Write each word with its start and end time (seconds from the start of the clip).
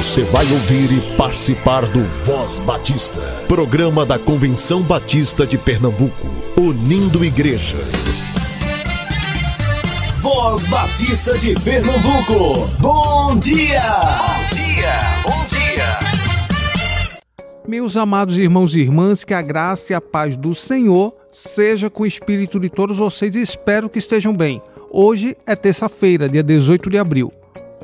Você 0.00 0.24
vai 0.24 0.50
ouvir 0.50 0.90
e 0.92 1.16
participar 1.18 1.84
do 1.84 2.02
Voz 2.02 2.58
Batista, 2.60 3.20
programa 3.46 4.06
da 4.06 4.18
Convenção 4.18 4.80
Batista 4.80 5.46
de 5.46 5.58
Pernambuco, 5.58 6.26
unindo 6.58 7.22
igreja. 7.22 7.76
Voz 10.22 10.66
Batista 10.68 11.36
de 11.36 11.52
Pernambuco, 11.62 12.66
bom 12.80 13.38
dia! 13.38 13.82
Bom 14.16 14.56
dia, 14.56 15.00
bom 15.22 15.46
dia! 15.48 15.98
Meus 17.68 17.94
amados 17.94 18.38
irmãos 18.38 18.74
e 18.74 18.78
irmãs, 18.78 19.22
que 19.22 19.34
a 19.34 19.42
graça 19.42 19.92
e 19.92 19.94
a 19.94 20.00
paz 20.00 20.34
do 20.34 20.54
Senhor 20.54 21.14
seja 21.30 21.90
com 21.90 22.04
o 22.04 22.06
espírito 22.06 22.58
de 22.58 22.70
todos 22.70 22.96
vocês 22.96 23.34
e 23.34 23.42
espero 23.42 23.90
que 23.90 23.98
estejam 23.98 24.34
bem. 24.34 24.62
Hoje 24.90 25.36
é 25.46 25.54
terça-feira, 25.54 26.26
dia 26.26 26.42
18 26.42 26.88
de 26.88 26.96
abril. 26.96 27.30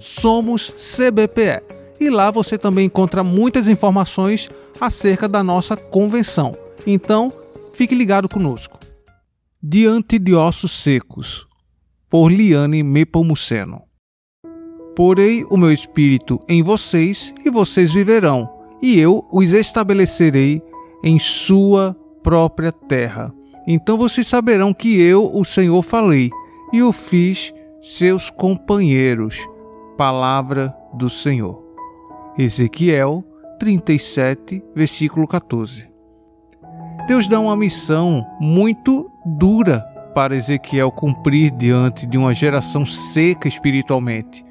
SomosCBPE. 0.00 1.62
E 2.00 2.10
lá 2.10 2.30
você 2.30 2.58
também 2.58 2.86
encontra 2.86 3.22
muitas 3.22 3.68
informações 3.68 4.48
acerca 4.80 5.28
da 5.28 5.44
nossa 5.44 5.76
convenção. 5.76 6.52
Então, 6.86 7.30
fique 7.72 7.94
ligado 7.94 8.28
conosco. 8.28 8.83
Diante 9.66 10.18
de 10.18 10.34
ossos 10.34 10.82
secos, 10.82 11.46
por 12.10 12.30
Liane 12.30 12.82
Mepomuceno. 12.82 13.80
Porei 14.94 15.42
o 15.44 15.56
meu 15.56 15.72
espírito 15.72 16.38
em 16.46 16.62
vocês 16.62 17.32
e 17.42 17.50
vocês 17.50 17.90
viverão, 17.90 18.46
e 18.82 19.00
eu 19.00 19.26
os 19.32 19.52
estabelecerei 19.52 20.60
em 21.02 21.18
sua 21.18 21.96
própria 22.22 22.70
terra. 22.70 23.32
Então 23.66 23.96
vocês 23.96 24.26
saberão 24.26 24.74
que 24.74 25.00
eu, 25.00 25.34
o 25.34 25.46
Senhor, 25.46 25.82
falei 25.82 26.28
e 26.70 26.82
o 26.82 26.92
fiz 26.92 27.50
seus 27.80 28.28
companheiros. 28.28 29.38
Palavra 29.96 30.76
do 30.92 31.08
Senhor. 31.08 31.64
Ezequiel 32.36 33.24
37, 33.58 34.62
versículo 34.74 35.26
14. 35.26 35.88
Deus 37.08 37.26
dá 37.28 37.40
uma 37.40 37.56
missão 37.56 38.26
muito 38.38 39.10
dura 39.24 39.80
para 40.14 40.36
Ezequiel 40.36 40.90
cumprir 40.90 41.50
diante 41.50 42.06
de 42.06 42.16
uma 42.16 42.32
geração 42.32 42.86
seca 42.86 43.48
espiritualmente. 43.48 44.44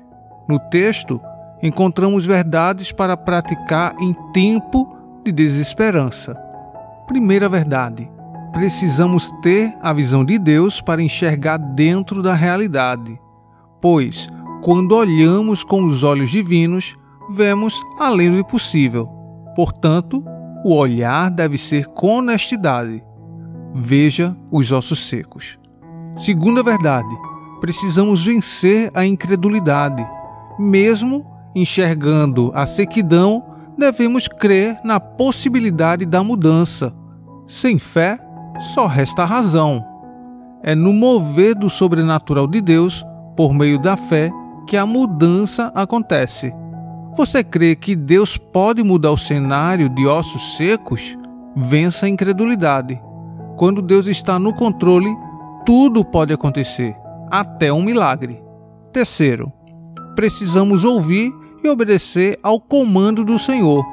No 0.48 0.60
texto, 0.60 1.22
encontramos 1.62 2.26
verdades 2.26 2.92
para 2.92 3.16
praticar 3.16 3.96
em 4.02 4.14
tempo 4.34 4.94
de 5.24 5.32
desesperança. 5.32 6.36
Primeira 7.08 7.48
verdade: 7.48 8.10
precisamos 8.52 9.32
ter 9.42 9.74
a 9.82 9.94
visão 9.94 10.26
de 10.26 10.38
Deus 10.38 10.82
para 10.82 11.02
enxergar 11.02 11.58
dentro 11.58 12.22
da 12.22 12.34
realidade, 12.34 13.18
pois, 13.82 14.28
quando 14.62 14.96
olhamos 14.96 15.64
com 15.64 15.84
os 15.84 16.04
olhos 16.04 16.30
divinos, 16.30 16.96
vemos 17.30 17.80
além 18.00 18.32
do 18.32 18.38
impossível. 18.38 19.08
Portanto, 19.56 20.24
o 20.64 20.76
olhar 20.76 21.30
deve 21.30 21.58
ser 21.58 21.88
com 21.88 22.20
honestidade. 22.20 23.04
Veja 23.74 24.36
os 24.52 24.72
ossos 24.72 25.08
secos. 25.10 25.58
Segunda 26.16 26.62
verdade, 26.62 27.10
precisamos 27.60 28.24
vencer 28.24 28.92
a 28.94 29.06
incredulidade. 29.06 30.06
Mesmo 30.60 31.26
enxergando 31.56 32.52
a 32.54 32.66
sequidão, 32.66 33.44
devemos 33.78 34.28
crer 34.28 34.80
na 34.84 35.00
possibilidade 35.00 36.06
da 36.06 36.24
mudança. 36.24 36.94
Sem 37.48 37.80
fé, 37.80 38.20
só 38.74 38.86
resta 38.86 39.24
a 39.24 39.26
razão. 39.26 39.84
É 40.62 40.76
no 40.76 40.94
mover 40.94 41.56
do 41.56 41.70
sobrenatural 41.70 42.48
de 42.48 42.62
Deus, 42.62 43.04
por 43.36 43.54
meio 43.54 43.80
da 43.80 43.98
fé, 43.98 44.32
que 44.68 44.78
a 44.78 44.86
mudança 44.86 45.72
acontece. 45.76 46.54
Você 47.18 47.44
crê 47.44 47.76
que 47.76 47.96
Deus 47.96 48.38
pode 48.38 48.82
mudar 48.84 49.12
o 49.12 49.18
cenário 49.18 49.90
de 49.90 50.06
ossos 50.06 50.58
secos? 50.58 51.18
Vença 51.56 52.06
a 52.06 52.10
incredulidade. 52.10 53.00
Quando 53.58 53.82
Deus 53.82 54.08
está 54.08 54.38
no 54.38 54.54
controle, 54.54 55.16
tudo 55.66 56.04
pode 56.04 56.34
acontecer, 56.34 56.96
até 57.30 57.72
um 57.72 57.82
milagre. 57.82 58.42
Terceiro, 58.92 59.52
precisamos 60.16 60.84
ouvir 60.84 61.34
e 61.64 61.70
obedecer 61.70 62.40
ao 62.44 62.60
comando 62.60 63.24
do 63.24 63.40
Senhor. 63.40 63.84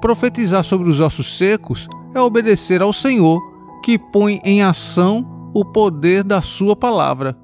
Profetizar 0.00 0.64
sobre 0.64 0.88
os 0.88 1.00
ossos 1.00 1.38
secos 1.38 1.88
é 2.14 2.20
obedecer 2.20 2.82
ao 2.82 2.92
Senhor, 2.92 3.40
que 3.84 3.98
põe 3.98 4.40
em 4.44 4.62
ação 4.62 5.50
o 5.54 5.64
poder 5.64 6.24
da 6.24 6.42
Sua 6.42 6.74
palavra. 6.74 7.36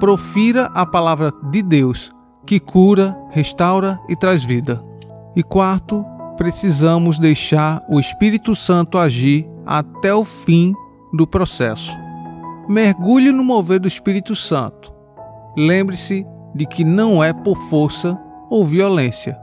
Profira 0.00 0.66
a 0.74 0.84
palavra 0.84 1.32
de 1.50 1.62
Deus 1.62 2.12
que 2.46 2.58
cura, 2.58 3.16
restaura 3.30 4.00
e 4.08 4.16
traz 4.16 4.44
vida. 4.44 4.82
E 5.34 5.42
quarto, 5.42 6.04
precisamos 6.36 7.18
deixar 7.18 7.82
o 7.88 8.00
Espírito 8.00 8.54
Santo 8.54 8.98
agir 8.98 9.46
até 9.64 10.14
o 10.14 10.24
fim 10.24 10.74
do 11.12 11.26
processo. 11.26 11.90
Mergulhe 12.68 13.30
no 13.30 13.44
mover 13.44 13.80
do 13.80 13.88
Espírito 13.88 14.34
Santo. 14.34 14.92
Lembre-se 15.56 16.26
de 16.54 16.66
que 16.66 16.84
não 16.84 17.22
é 17.22 17.32
por 17.32 17.56
força 17.68 18.18
ou 18.48 18.64
violência, 18.64 19.38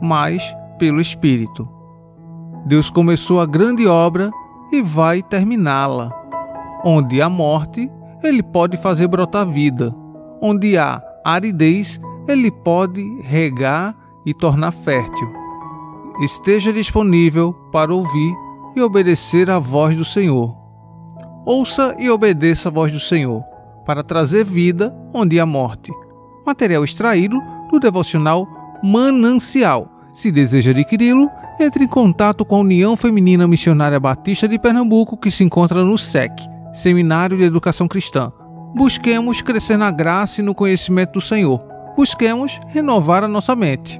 mas 0.00 0.42
pelo 0.78 1.00
Espírito. 1.00 1.68
Deus 2.66 2.90
começou 2.90 3.40
a 3.40 3.46
grande 3.46 3.86
obra 3.86 4.30
e 4.72 4.82
vai 4.82 5.22
terminá-la. 5.22 6.10
Onde 6.84 7.22
há 7.22 7.28
morte, 7.28 7.90
ele 8.22 8.42
pode 8.42 8.76
fazer 8.76 9.06
brotar 9.06 9.46
vida. 9.46 9.94
Onde 10.40 10.76
há 10.76 11.02
aridez, 11.24 12.00
ele 12.26 12.50
pode 12.50 13.02
regar 13.22 13.94
e 14.24 14.34
tornar 14.34 14.72
fértil. 14.72 15.28
Esteja 16.20 16.72
disponível 16.72 17.52
para 17.70 17.94
ouvir 17.94 18.34
e 18.74 18.82
obedecer 18.82 19.48
à 19.50 19.58
voz 19.58 19.96
do 19.96 20.04
Senhor. 20.04 20.65
Ouça 21.46 21.94
e 21.96 22.10
obedeça 22.10 22.68
a 22.68 22.72
voz 22.72 22.92
do 22.92 22.98
Senhor, 22.98 23.40
para 23.86 24.02
trazer 24.02 24.44
vida 24.44 24.92
onde 25.14 25.38
há 25.38 25.46
morte. 25.46 25.92
Material 26.44 26.84
extraído 26.84 27.40
do 27.70 27.78
devocional 27.78 28.48
Manancial. 28.82 29.88
Se 30.12 30.32
deseja 30.32 30.72
adquiri-lo, 30.72 31.30
entre 31.60 31.84
em 31.84 31.88
contato 31.88 32.44
com 32.44 32.56
a 32.56 32.60
União 32.60 32.96
Feminina 32.96 33.46
Missionária 33.46 34.00
Batista 34.00 34.48
de 34.48 34.58
Pernambuco, 34.58 35.16
que 35.16 35.30
se 35.30 35.44
encontra 35.44 35.84
no 35.84 35.96
SEC, 35.96 36.32
Seminário 36.74 37.38
de 37.38 37.44
Educação 37.44 37.86
Cristã. 37.86 38.32
Busquemos 38.74 39.40
crescer 39.40 39.76
na 39.76 39.92
graça 39.92 40.40
e 40.40 40.44
no 40.44 40.54
conhecimento 40.54 41.12
do 41.12 41.20
Senhor 41.20 41.76
busquemos 41.96 42.60
renovar 42.68 43.24
a 43.24 43.28
nossa 43.28 43.56
mente. 43.56 43.98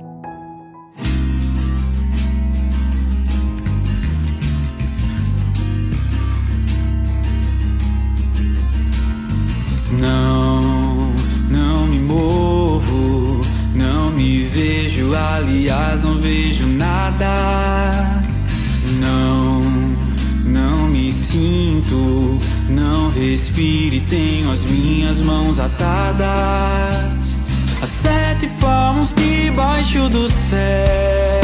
Não, 9.99 11.13
não 11.49 11.87
me 11.87 11.99
movo, 11.99 13.41
não 13.75 14.11
me 14.11 14.45
vejo, 14.45 15.15
aliás, 15.15 16.03
não 16.03 16.19
vejo 16.19 16.67
nada. 16.67 18.23
Não, 19.01 19.61
não 20.45 20.89
me 20.89 21.13
sinto, 21.13 22.39
não 22.69 23.11
respiro 23.11 23.97
e 23.97 24.01
tenho 24.01 24.51
as 24.53 24.65
minhas 24.65 25.21
mãos 25.21 25.59
atadas 25.59 27.37
a 27.83 27.87
sete 27.87 28.47
palmos 28.61 29.15
debaixo 29.15 30.09
do 30.09 30.29
céu. 30.29 31.41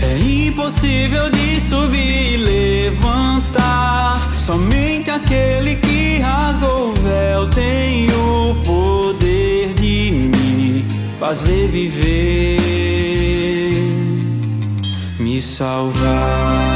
É 0.00 0.18
impossível 0.18 1.30
de 1.30 1.60
subir 1.60 2.34
e 2.34 2.36
levantar. 2.36 4.20
Somente 4.46 5.10
aquele 5.10 5.76
que 5.76 5.91
rasgou 6.32 6.90
o 6.90 6.94
véu 6.94 7.50
tem 7.50 8.06
o 8.10 8.54
poder 8.64 9.74
de 9.74 10.10
me 10.10 10.84
fazer 11.20 11.68
viver, 11.68 12.58
me 15.18 15.40
salvar. 15.40 16.72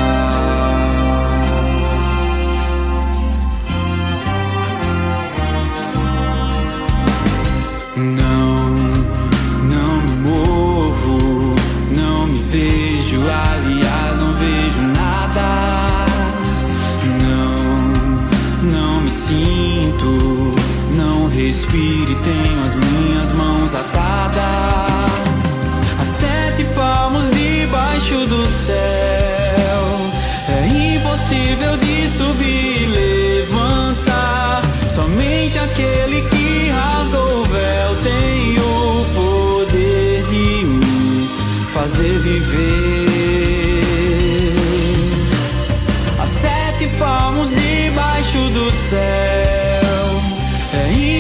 Céu 48.89 49.77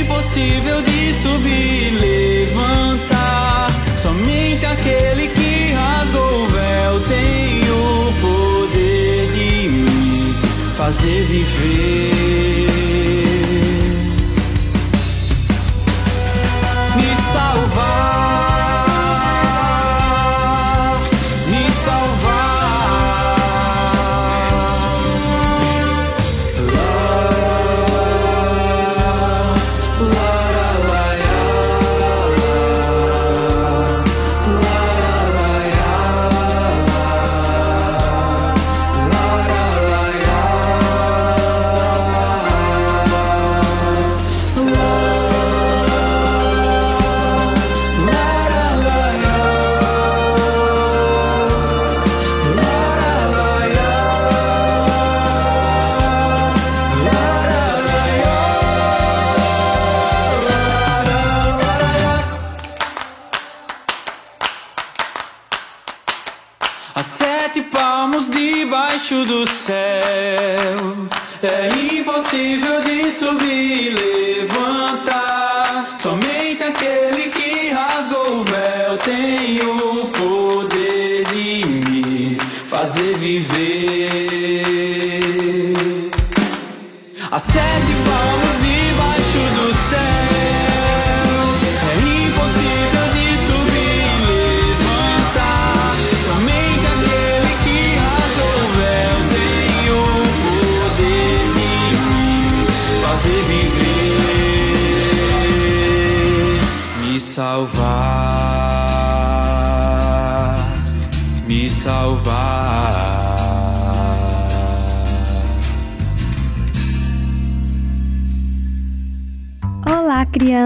impossível 0.00 0.82
de 0.82 1.14
subir 1.14 1.90
levantar. 2.00 3.68
Somente 3.96 4.64
aquele 4.66 5.28
que 5.28 5.72
rasgou 5.72 6.44
o 6.44 6.48
véu 6.48 7.00
tem 7.08 7.60
o 7.70 8.12
poder 8.20 9.32
de 9.32 9.68
me 9.68 10.34
fazer 10.76 11.24
viver. 11.24 12.65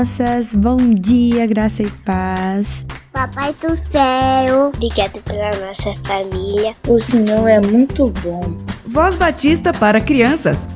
Crianças, 0.00 0.52
bom 0.52 0.76
dia, 0.76 1.46
graça 1.46 1.82
e 1.82 1.90
paz. 2.04 2.84
Papai 3.12 3.54
do 3.60 3.76
céu, 3.76 4.72
obrigado 4.74 5.22
pela 5.22 5.50
nossa 5.66 5.94
família. 6.04 6.74
O 6.88 6.98
Senhor 6.98 7.46
é 7.46 7.60
muito 7.60 8.08
bom. 8.22 8.56
Voz 8.86 9.14
Batista 9.14 9.72
para 9.72 10.00
crianças. 10.00 10.68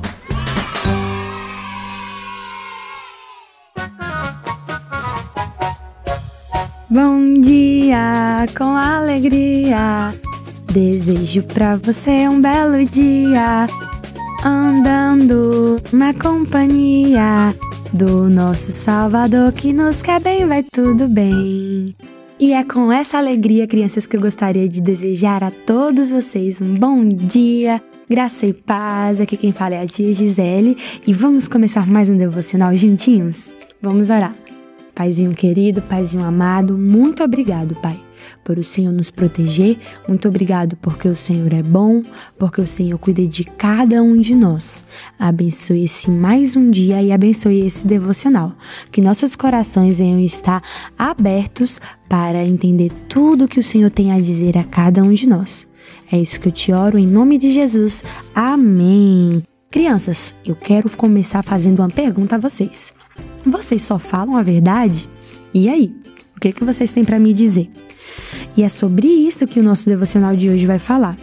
Bom 6.95 7.41
dia, 7.41 8.45
com 8.57 8.73
alegria. 8.73 10.15
Desejo 10.71 11.43
pra 11.43 11.75
você 11.75 12.25
um 12.29 12.39
belo 12.39 12.85
dia. 12.85 13.67
Andando 14.45 15.75
na 15.91 16.13
companhia 16.13 17.53
do 17.91 18.29
nosso 18.29 18.71
Salvador 18.71 19.51
que 19.51 19.73
nos 19.73 20.01
quer 20.01 20.21
bem, 20.21 20.45
vai 20.45 20.63
tudo 20.63 21.09
bem. 21.09 21.93
E 22.39 22.53
é 22.53 22.63
com 22.63 22.89
essa 22.89 23.17
alegria, 23.17 23.67
crianças, 23.67 24.07
que 24.07 24.15
eu 24.15 24.21
gostaria 24.21 24.69
de 24.69 24.79
desejar 24.79 25.43
a 25.43 25.51
todos 25.51 26.11
vocês 26.11 26.61
um 26.61 26.75
bom 26.75 27.05
dia, 27.09 27.81
graça 28.09 28.45
e 28.45 28.53
paz. 28.53 29.19
Aqui 29.19 29.35
quem 29.35 29.51
fala 29.51 29.75
é 29.75 29.81
a 29.81 29.85
tia 29.85 30.13
Gisele 30.13 30.77
e 31.05 31.11
vamos 31.11 31.49
começar 31.49 31.85
mais 31.85 32.09
um 32.09 32.15
devocional 32.15 32.73
juntinhos? 32.73 33.53
Vamos 33.81 34.09
orar. 34.09 34.44
Paizinho 34.95 35.31
querido, 35.31 35.81
Paizinho 35.81 36.23
amado, 36.23 36.77
muito 36.77 37.23
obrigado, 37.23 37.75
Pai 37.75 37.99
por 38.45 38.59
o 38.59 38.63
Senhor 38.63 38.93
nos 38.93 39.11
proteger. 39.11 39.77
Muito 40.07 40.27
obrigado 40.27 40.77
porque 40.77 41.07
o 41.07 41.15
Senhor 41.15 41.51
é 41.51 41.63
bom, 41.63 42.01
porque 42.37 42.61
o 42.61 42.67
Senhor 42.67 42.97
cuida 42.99 43.27
de 43.27 43.43
cada 43.43 44.01
um 44.01 44.17
de 44.19 44.35
nós. 44.35 44.85
Abençoe 45.19 45.83
esse 45.83 46.09
mais 46.09 46.55
um 46.55 46.69
dia 46.69 47.01
e 47.01 47.11
abençoe 47.11 47.65
esse 47.65 47.85
devocional. 47.85 48.53
Que 48.91 49.01
nossos 49.01 49.35
corações 49.35 49.97
venham 49.97 50.19
estar 50.19 50.61
abertos 50.97 51.81
para 52.07 52.45
entender 52.45 52.91
tudo 53.09 53.47
que 53.47 53.59
o 53.59 53.63
Senhor 53.63 53.89
tem 53.89 54.11
a 54.11 54.19
dizer 54.19 54.57
a 54.57 54.63
cada 54.63 55.01
um 55.01 55.11
de 55.11 55.27
nós. 55.27 55.67
É 56.11 56.17
isso 56.17 56.39
que 56.39 56.47
eu 56.47 56.51
te 56.51 56.71
oro 56.71 56.97
em 56.97 57.07
nome 57.07 57.37
de 57.37 57.49
Jesus. 57.49 58.03
Amém. 58.33 59.43
Crianças, 59.71 60.33
eu 60.45 60.55
quero 60.55 60.89
começar 60.91 61.41
fazendo 61.41 61.79
uma 61.79 61.89
pergunta 61.89 62.35
a 62.35 62.39
vocês. 62.39 62.93
Vocês 63.45 63.81
só 63.81 63.99
falam 63.99 64.35
a 64.35 64.41
verdade? 64.41 65.07
E 65.53 65.69
aí? 65.69 65.95
O 66.35 66.39
que, 66.39 66.51
que 66.51 66.63
vocês 66.63 66.91
têm 66.91 67.05
para 67.05 67.19
me 67.19 67.33
dizer? 67.33 67.69
E 68.57 68.63
é 68.63 68.69
sobre 68.69 69.07
isso 69.07 69.47
que 69.47 69.59
o 69.59 69.63
nosso 69.63 69.89
devocional 69.89 70.35
de 70.35 70.49
hoje 70.49 70.65
vai 70.65 70.79
falar. 70.79 71.15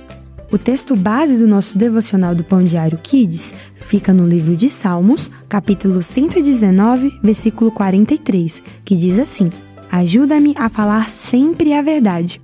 O 0.51 0.59
texto 0.59 0.95
base 0.95 1.37
do 1.37 1.49
nosso 1.49 1.79
devocional 1.79 2.35
do 2.35 2.45
Pão 2.45 2.63
Diário 2.63 2.99
Kids 3.03 3.55
fica 3.81 4.13
no 4.13 4.27
livro 4.27 4.55
de 4.55 4.69
Salmos, 4.69 5.31
capítulo 5.49 6.03
119, 6.03 7.19
versículo 7.23 7.71
43, 7.73 8.63
que 8.85 8.95
diz 8.95 9.19
assim: 9.19 9.51
Ajuda-me 9.91 10.55
a 10.59 10.69
falar 10.69 11.09
sempre 11.09 11.73
a 11.73 11.81
verdade. 11.81 12.41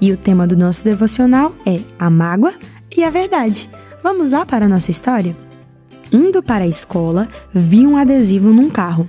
E 0.00 0.12
o 0.12 0.16
tema 0.16 0.46
do 0.46 0.56
nosso 0.56 0.84
devocional 0.84 1.54
é 1.64 1.80
a 1.98 2.10
mágoa 2.10 2.52
e 2.96 3.04
a 3.04 3.10
verdade. 3.10 3.70
Vamos 4.02 4.30
lá 4.30 4.44
para 4.44 4.66
a 4.66 4.68
nossa 4.68 4.90
história? 4.90 5.36
Indo 6.12 6.42
para 6.42 6.64
a 6.64 6.68
escola, 6.68 7.28
vi 7.54 7.86
um 7.86 7.96
adesivo 7.96 8.52
num 8.52 8.68
carro. 8.68 9.08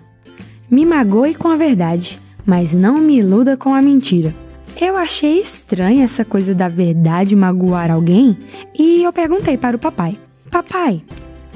Me 0.73 0.87
magoe 0.87 1.35
com 1.35 1.49
a 1.49 1.55
verdade, 1.55 2.19
mas 2.43 2.73
não 2.73 2.97
me 2.97 3.19
iluda 3.19 3.55
com 3.55 3.75
a 3.75 3.79
mentira. 3.79 4.33
Eu 4.81 4.97
achei 4.97 5.39
estranha 5.39 6.03
essa 6.03 6.25
coisa 6.25 6.55
da 6.55 6.67
verdade 6.67 7.35
magoar 7.35 7.91
alguém 7.91 8.35
e 8.75 9.03
eu 9.03 9.13
perguntei 9.13 9.55
para 9.55 9.77
o 9.77 9.79
papai: 9.79 10.17
Papai, 10.49 11.03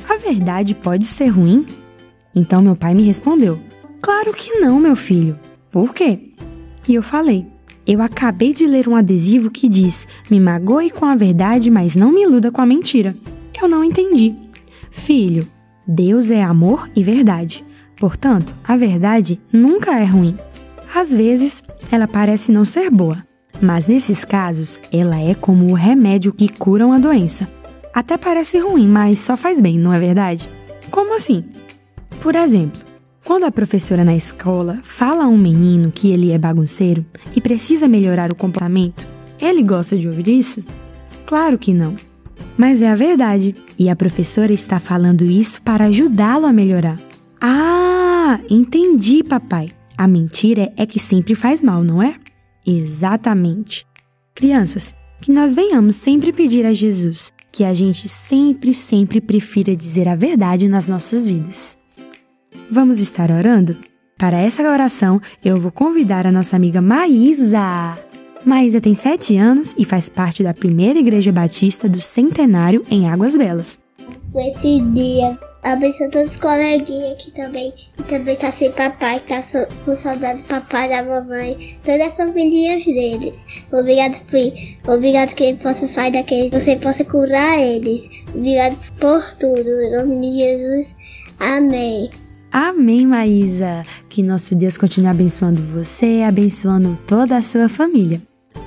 a 0.07 0.17
verdade 0.17 0.75
pode 0.75 1.05
ser 1.05 1.29
ruim? 1.29 1.65
Então 2.35 2.61
meu 2.61 2.75
pai 2.75 2.93
me 2.93 3.01
respondeu: 3.01 3.57
Claro 3.99 4.31
que 4.33 4.59
não, 4.59 4.79
meu 4.79 4.95
filho. 4.95 5.35
Por 5.71 5.95
quê? 5.95 6.33
E 6.87 6.93
eu 6.93 7.01
falei: 7.01 7.47
Eu 7.87 8.03
acabei 8.03 8.53
de 8.53 8.67
ler 8.67 8.87
um 8.87 8.95
adesivo 8.95 9.49
que 9.49 9.67
diz: 9.67 10.07
Me 10.29 10.39
magoe 10.39 10.91
com 10.91 11.05
a 11.05 11.15
verdade, 11.15 11.71
mas 11.71 11.95
não 11.95 12.11
me 12.11 12.21
iluda 12.21 12.51
com 12.51 12.61
a 12.61 12.67
mentira. 12.67 13.17
Eu 13.59 13.67
não 13.67 13.83
entendi. 13.83 14.35
Filho, 14.91 15.47
Deus 15.87 16.29
é 16.29 16.43
amor 16.43 16.87
e 16.95 17.03
verdade. 17.03 17.65
Portanto, 17.97 18.55
a 18.63 18.77
verdade 18.77 19.39
nunca 19.51 19.99
é 19.99 20.05
ruim. 20.05 20.37
Às 20.93 21.13
vezes, 21.13 21.63
ela 21.91 22.07
parece 22.07 22.51
não 22.51 22.63
ser 22.63 22.89
boa, 22.89 23.23
mas 23.61 23.87
nesses 23.87 24.23
casos, 24.23 24.79
ela 24.91 25.19
é 25.19 25.33
como 25.33 25.71
o 25.71 25.73
remédio 25.73 26.31
que 26.31 26.47
cura 26.47 26.85
uma 26.85 26.99
doença. 26.99 27.47
Até 27.93 28.17
parece 28.17 28.59
ruim, 28.59 28.87
mas 28.87 29.19
só 29.19 29.35
faz 29.35 29.59
bem, 29.59 29.77
não 29.77 29.93
é 29.93 29.99
verdade? 29.99 30.47
Como 30.91 31.15
assim? 31.15 31.43
Por 32.21 32.35
exemplo, 32.35 32.79
quando 33.25 33.45
a 33.45 33.51
professora 33.51 34.05
na 34.05 34.15
escola 34.15 34.79
fala 34.83 35.25
a 35.25 35.27
um 35.27 35.37
menino 35.37 35.91
que 35.91 36.11
ele 36.11 36.31
é 36.31 36.37
bagunceiro 36.37 37.05
e 37.35 37.41
precisa 37.41 37.87
melhorar 37.87 38.31
o 38.31 38.35
comportamento, 38.35 39.05
ele 39.41 39.63
gosta 39.63 39.97
de 39.97 40.07
ouvir 40.07 40.27
isso? 40.27 40.63
Claro 41.25 41.57
que 41.57 41.73
não. 41.73 41.95
Mas 42.55 42.81
é 42.81 42.89
a 42.89 42.95
verdade, 42.95 43.55
e 43.77 43.89
a 43.89 43.95
professora 43.95 44.53
está 44.53 44.79
falando 44.79 45.25
isso 45.25 45.61
para 45.61 45.85
ajudá-lo 45.85 46.45
a 46.45 46.53
melhorar. 46.53 47.06
Ah, 47.41 48.39
entendi, 48.49 49.23
papai. 49.23 49.69
A 49.97 50.07
mentira 50.07 50.71
é 50.77 50.85
que 50.85 50.99
sempre 50.99 51.35
faz 51.35 51.61
mal, 51.63 51.83
não 51.83 52.01
é? 52.01 52.15
Exatamente. 52.65 53.85
Crianças, 54.35 54.93
que 55.21 55.31
nós 55.31 55.53
venhamos 55.53 55.95
sempre 55.95 56.31
pedir 56.31 56.65
a 56.65 56.73
Jesus 56.73 57.31
que 57.57 57.63
a 57.63 57.73
gente 57.73 58.07
sempre, 58.07 58.71
sempre 58.71 59.19
prefira 59.19 59.75
dizer 59.75 60.07
a 60.07 60.13
verdade 60.13 60.69
nas 60.69 60.87
nossas 60.87 61.27
vidas. 61.27 61.75
Vamos 62.69 62.99
estar 62.99 63.31
orando? 63.31 63.75
Para 64.15 64.37
essa 64.37 64.61
oração, 64.61 65.19
eu 65.43 65.57
vou 65.57 65.71
convidar 65.71 66.27
a 66.27 66.31
nossa 66.31 66.55
amiga 66.55 66.83
Maísa. 66.83 67.97
Maísa 68.45 68.79
tem 68.79 68.93
7 68.93 69.35
anos 69.37 69.73
e 69.75 69.85
faz 69.85 70.07
parte 70.07 70.43
da 70.43 70.53
primeira 70.53 70.99
igreja 70.99 71.31
batista 71.31 71.89
do 71.89 71.99
Centenário 71.99 72.83
em 72.91 73.09
Águas 73.09 73.35
Belas. 73.35 73.75
Esse 74.35 74.79
dia, 74.93 75.35
abençoe 75.71 76.09
todos 76.09 76.31
os 76.31 76.37
coleguinhas 76.37 77.13
aqui 77.13 77.31
também. 77.31 77.73
E 77.99 78.03
também 78.03 78.35
tá 78.35 78.51
sem 78.51 78.71
papai, 78.71 79.19
tá 79.21 79.41
so, 79.41 79.59
com 79.85 79.93
saudade 79.93 80.41
do 80.41 80.47
papai, 80.47 80.89
da 80.89 81.03
mamãe, 81.03 81.77
toda 81.83 82.07
a 82.07 82.11
família 82.11 82.77
deles. 82.77 83.45
Obrigado 83.71 84.19
por 84.25 84.93
Obrigado 84.93 85.33
que 85.35 85.43
ele 85.43 85.57
possa 85.57 85.87
sair 85.87 86.11
daqui, 86.11 86.49
você 86.49 86.75
possa 86.75 87.03
curar 87.05 87.59
eles. 87.59 88.09
Obrigado 88.33 88.77
por 88.99 89.21
tudo. 89.35 89.69
Em 89.69 89.91
nome 89.91 90.21
de 90.21 90.37
Jesus. 90.37 90.95
Amém. 91.39 92.09
Amém, 92.51 93.05
Maísa. 93.05 93.83
Que 94.09 94.23
nosso 94.23 94.55
Deus 94.55 94.77
continue 94.77 95.09
abençoando 95.09 95.61
você, 95.61 96.23
abençoando 96.27 96.97
toda 97.05 97.37
a 97.37 97.41
sua 97.41 97.67
família. 97.67 98.21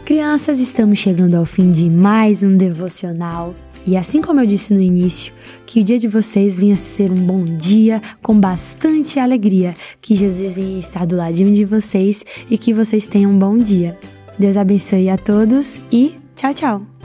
Crianças, 0.05 0.61
estamos 0.61 0.99
chegando 0.99 1.37
ao 1.37 1.47
fim 1.47 1.71
de 1.71 1.89
mais 1.89 2.43
um 2.43 2.57
devocional. 2.57 3.55
E 3.87 3.97
assim 3.97 4.21
como 4.21 4.41
eu 4.41 4.47
disse 4.47 4.75
no 4.75 4.81
início, 4.81 5.33
que 5.67 5.81
o 5.81 5.85
dia 5.85 5.99
de 5.99 6.09
vocês 6.09 6.57
venha 6.57 6.77
ser 6.77 7.11
um 7.11 7.17
bom 7.17 7.45
dia 7.45 8.01
com 8.23 8.39
bastante 8.39 9.19
alegria, 9.19 9.75
que 10.01 10.15
Jesus 10.15 10.55
venha 10.55 10.79
estar 10.79 11.07
do 11.07 11.17
ladinho 11.17 11.55
de 11.55 11.65
vocês 11.65 12.25
e 12.51 12.59
que 12.59 12.73
vocês 12.73 13.09
tenham 13.09 13.31
um 13.31 13.39
bom 13.39 13.57
dia. 13.57 13.99
Deus 14.39 14.57
abençoe 14.57 15.09
a 15.09 15.19
todos 15.19 15.83
e 15.93 16.17
tchau, 16.37 16.55
tchau. 16.55 17.00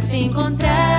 te 0.00 0.16
encontrar. 0.16 0.97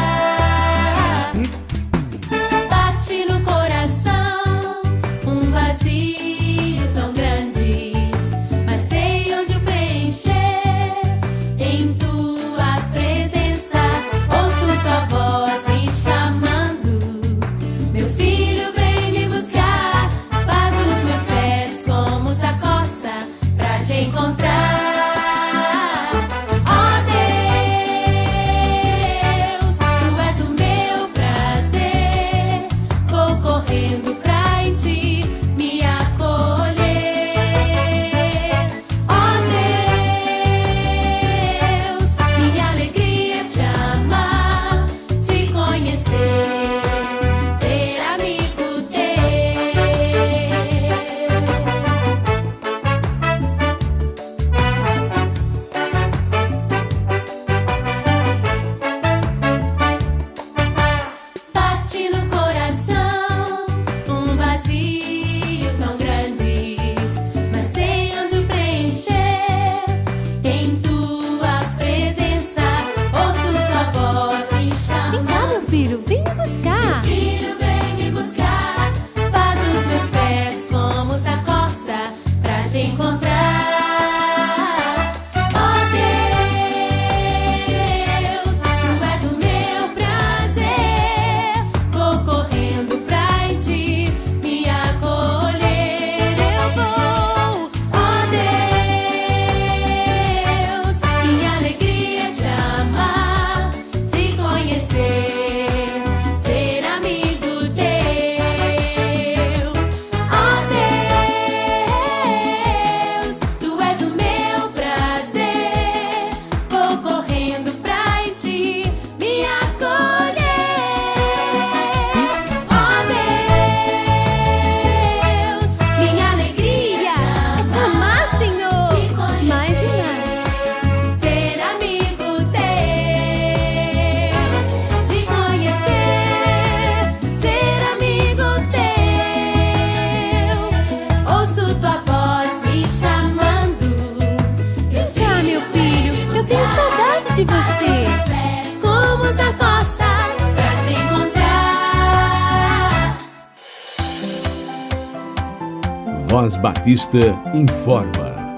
Batista 156.89 157.19
informa. 157.53 158.57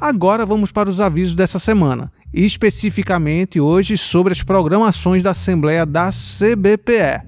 Agora 0.00 0.44
vamos 0.44 0.72
para 0.72 0.90
os 0.90 1.00
avisos 1.00 1.36
dessa 1.36 1.60
semana, 1.60 2.10
especificamente 2.34 3.60
hoje 3.60 3.96
sobre 3.96 4.32
as 4.32 4.42
programações 4.42 5.22
da 5.22 5.30
Assembleia 5.30 5.86
da 5.86 6.10
CBPE. 6.10 7.22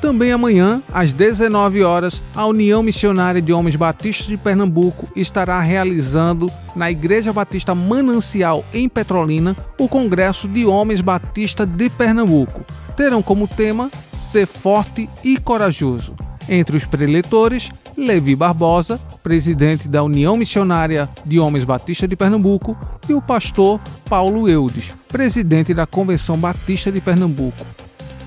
Também 0.00 0.30
amanhã, 0.30 0.82
às 0.92 1.12
19 1.12 1.82
horas, 1.82 2.22
a 2.34 2.46
União 2.46 2.82
Missionária 2.82 3.40
de 3.40 3.52
Homens 3.52 3.76
Batistas 3.76 4.26
de 4.26 4.36
Pernambuco 4.36 5.08
estará 5.16 5.58
realizando 5.60 6.50
na 6.74 6.90
Igreja 6.90 7.32
Batista 7.32 7.74
Manancial 7.74 8.64
em 8.74 8.88
Petrolina 8.88 9.56
o 9.78 9.88
Congresso 9.88 10.46
de 10.46 10.66
Homens 10.66 11.00
Batistas 11.00 11.68
de 11.68 11.88
Pernambuco. 11.88 12.64
Terão 12.96 13.22
como 13.22 13.48
tema 13.48 13.90
Ser 14.18 14.46
Forte 14.46 15.08
e 15.24 15.38
Corajoso. 15.38 16.14
Entre 16.48 16.76
os 16.76 16.84
preletores, 16.84 17.70
Levi 17.96 18.36
Barbosa, 18.36 19.00
presidente 19.22 19.88
da 19.88 20.02
União 20.02 20.36
Missionária 20.36 21.08
de 21.24 21.40
Homens 21.40 21.64
Batistas 21.64 22.08
de 22.08 22.14
Pernambuco, 22.14 22.76
e 23.08 23.14
o 23.14 23.22
pastor 23.22 23.80
Paulo 24.08 24.48
Eudes, 24.48 24.90
presidente 25.08 25.72
da 25.72 25.86
Convenção 25.86 26.36
Batista 26.36 26.92
de 26.92 27.00
Pernambuco. 27.00 27.64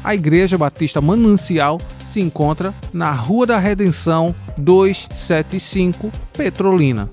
A 0.10 0.16
Igreja 0.16 0.58
Batista 0.58 1.00
Manancial 1.00 1.80
se 2.12 2.20
encontra 2.20 2.74
na 2.92 3.12
Rua 3.12 3.46
da 3.46 3.60
Redenção 3.60 4.34
275, 4.58 6.12
Petrolina. 6.36 7.12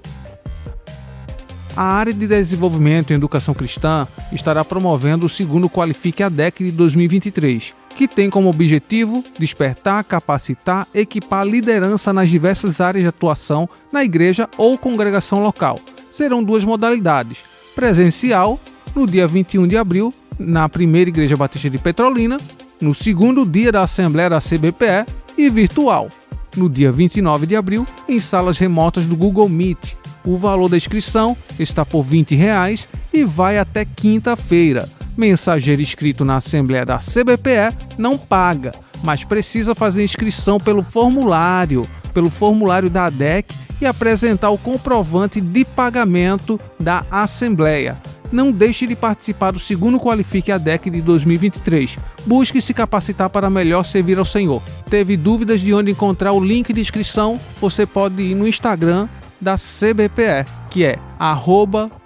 A 1.77 1.83
área 1.83 2.15
de 2.15 2.27
desenvolvimento 2.27 3.13
em 3.13 3.17
educação 3.17 3.53
cristã 3.53 4.09
estará 4.33 4.65
promovendo 4.65 5.27
o 5.27 5.29
segundo 5.29 5.69
Qualifique 5.69 6.23
ADEC 6.23 6.65
de 6.65 6.73
2023, 6.73 7.75
que 7.99 8.09
tem 8.09 8.31
como 8.31 8.49
objetivo 8.49 9.23
despertar, 9.39 10.03
capacitar, 10.03 10.89
equipar 10.95 11.47
liderança 11.47 12.15
nas 12.15 12.31
diversas 12.31 12.81
áreas 12.81 13.03
de 13.03 13.09
atuação 13.09 13.69
na 13.93 14.05
igreja 14.05 14.49
ou 14.57 14.79
congregação 14.79 15.43
local. 15.43 15.79
Serão 16.11 16.43
duas 16.43 16.65
modalidades: 16.65 17.41
presencial, 17.75 18.59
no 18.95 19.07
dia 19.07 19.29
21 19.29 19.67
de 19.67 19.77
abril, 19.77 20.15
na 20.39 20.67
primeira 20.67 21.11
Igreja 21.11 21.37
Batista 21.37 21.69
de 21.69 21.77
Petrolina, 21.77 22.39
no 22.81 22.95
segundo 22.95 23.45
dia 23.45 23.73
da 23.73 23.83
Assembleia 23.83 24.31
da 24.31 24.41
CBPE, 24.41 25.07
e 25.37 25.51
virtual, 25.51 26.09
no 26.57 26.69
dia 26.69 26.91
29 26.91 27.47
de 27.47 27.57
abril, 27.57 27.87
em 28.09 28.19
salas 28.19 28.57
remotas 28.59 29.07
do 29.07 29.17
Google 29.17 29.49
Meet. 29.49 29.95
O 30.25 30.37
valor 30.37 30.69
da 30.69 30.77
inscrição 30.77 31.37
está 31.59 31.85
por 31.85 32.03
20 32.03 32.35
reais 32.35 32.89
e 33.13 33.25
vai 33.25 33.59
até 33.59 33.85
quinta-feira. 33.85 34.89
Mensageiro 35.17 35.81
inscrito 35.81 36.25
na 36.25 36.37
Assembleia 36.37 36.85
da 36.85 36.99
CBPE 36.99 37.75
não 37.97 38.19
paga, 38.19 38.73
mas 39.03 39.25
precisa 39.25 39.75
fazer 39.75 40.05
inscrição 40.05 40.59
pelo 40.59 40.83
formulário, 40.83 41.83
pelo 42.13 42.29
formulário 42.29 42.91
da 42.91 43.07
ADEC 43.07 43.55
e 43.81 43.87
apresentar 43.87 44.51
o 44.51 44.59
comprovante 44.59 45.41
de 45.41 45.65
pagamento 45.65 46.59
da 46.81 47.05
Assembleia 47.11 47.99
não 48.33 48.51
deixe 48.53 48.87
de 48.87 48.97
participar 48.97 49.53
do 49.53 49.59
segundo 49.59 50.01
Qualifique 50.01 50.53
ADEC 50.53 50.91
de 50.91 51.01
2023. 51.01 51.97
Busque 52.27 52.61
se 52.61 52.75
capacitar 52.75 53.31
para 53.31 53.51
melhor 53.51 53.85
servir 53.85 54.19
ao 54.19 54.25
Senhor. 54.25 54.63
Teve 54.89 55.17
dúvidas 55.17 55.61
de 55.61 55.73
onde 55.73 55.91
encontrar 55.91 56.33
o 56.33 56.45
link 56.45 56.73
de 56.73 56.81
inscrição? 56.81 57.41
Você 57.61 57.87
pode 57.87 58.23
ir 58.23 58.35
no 58.35 58.47
Instagram 58.47 59.09
da 59.41 59.57
CBPE, 59.57 60.45
que 60.71 60.85
é 60.85 60.99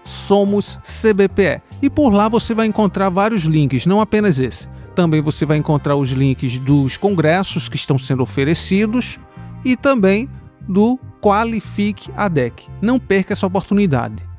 @somoscbpe. 0.05 1.61
E 1.83 1.89
por 1.89 2.13
lá 2.13 2.29
você 2.29 2.53
vai 2.55 2.67
encontrar 2.67 3.09
vários 3.09 3.43
links, 3.43 3.87
não 3.87 4.01
apenas 4.01 4.39
esse. 4.39 4.69
Também 4.95 5.23
você 5.23 5.47
vai 5.47 5.57
encontrar 5.57 5.97
os 5.97 6.11
links 6.11 6.59
dos 6.59 6.97
congressos 6.97 7.69
que 7.69 7.77
estão 7.77 7.99
sendo 7.99 8.23
oferecidos 8.23 9.19
e 9.65 9.77
também 9.77 10.29
do 10.69 10.99
Qualifique 11.23 12.11
ADEC. 12.17 12.67
Não 12.83 12.99
perca 12.99 13.33
essa 13.33 13.47
oportunidade. 13.47 14.30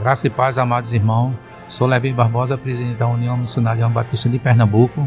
Graça 0.00 0.26
e 0.26 0.30
paz, 0.30 0.56
amados 0.56 0.94
irmãos. 0.94 1.34
Sou 1.68 1.86
Levi 1.86 2.10
Barbosa, 2.10 2.56
presidente 2.56 2.96
da 2.96 3.06
União 3.06 3.36
Missionária 3.36 3.86
Batista 3.86 4.30
de 4.30 4.38
Pernambuco. 4.38 5.06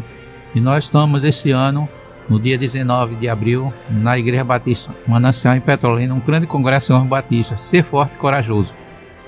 E 0.54 0.60
nós 0.60 0.84
estamos 0.84 1.24
esse 1.24 1.50
ano, 1.50 1.88
no 2.28 2.38
dia 2.38 2.56
19 2.56 3.16
de 3.16 3.28
abril, 3.28 3.74
na 3.90 4.16
Igreja 4.16 4.44
Batista 4.44 4.94
Manancial 5.04 5.56
em 5.56 5.60
Petrolina, 5.60 6.14
um 6.14 6.20
grande 6.20 6.46
congresso 6.46 6.86
de 6.86 6.92
homens 6.92 7.08
batistas. 7.08 7.60
Ser 7.60 7.82
forte 7.82 8.14
e 8.14 8.18
corajoso. 8.18 8.72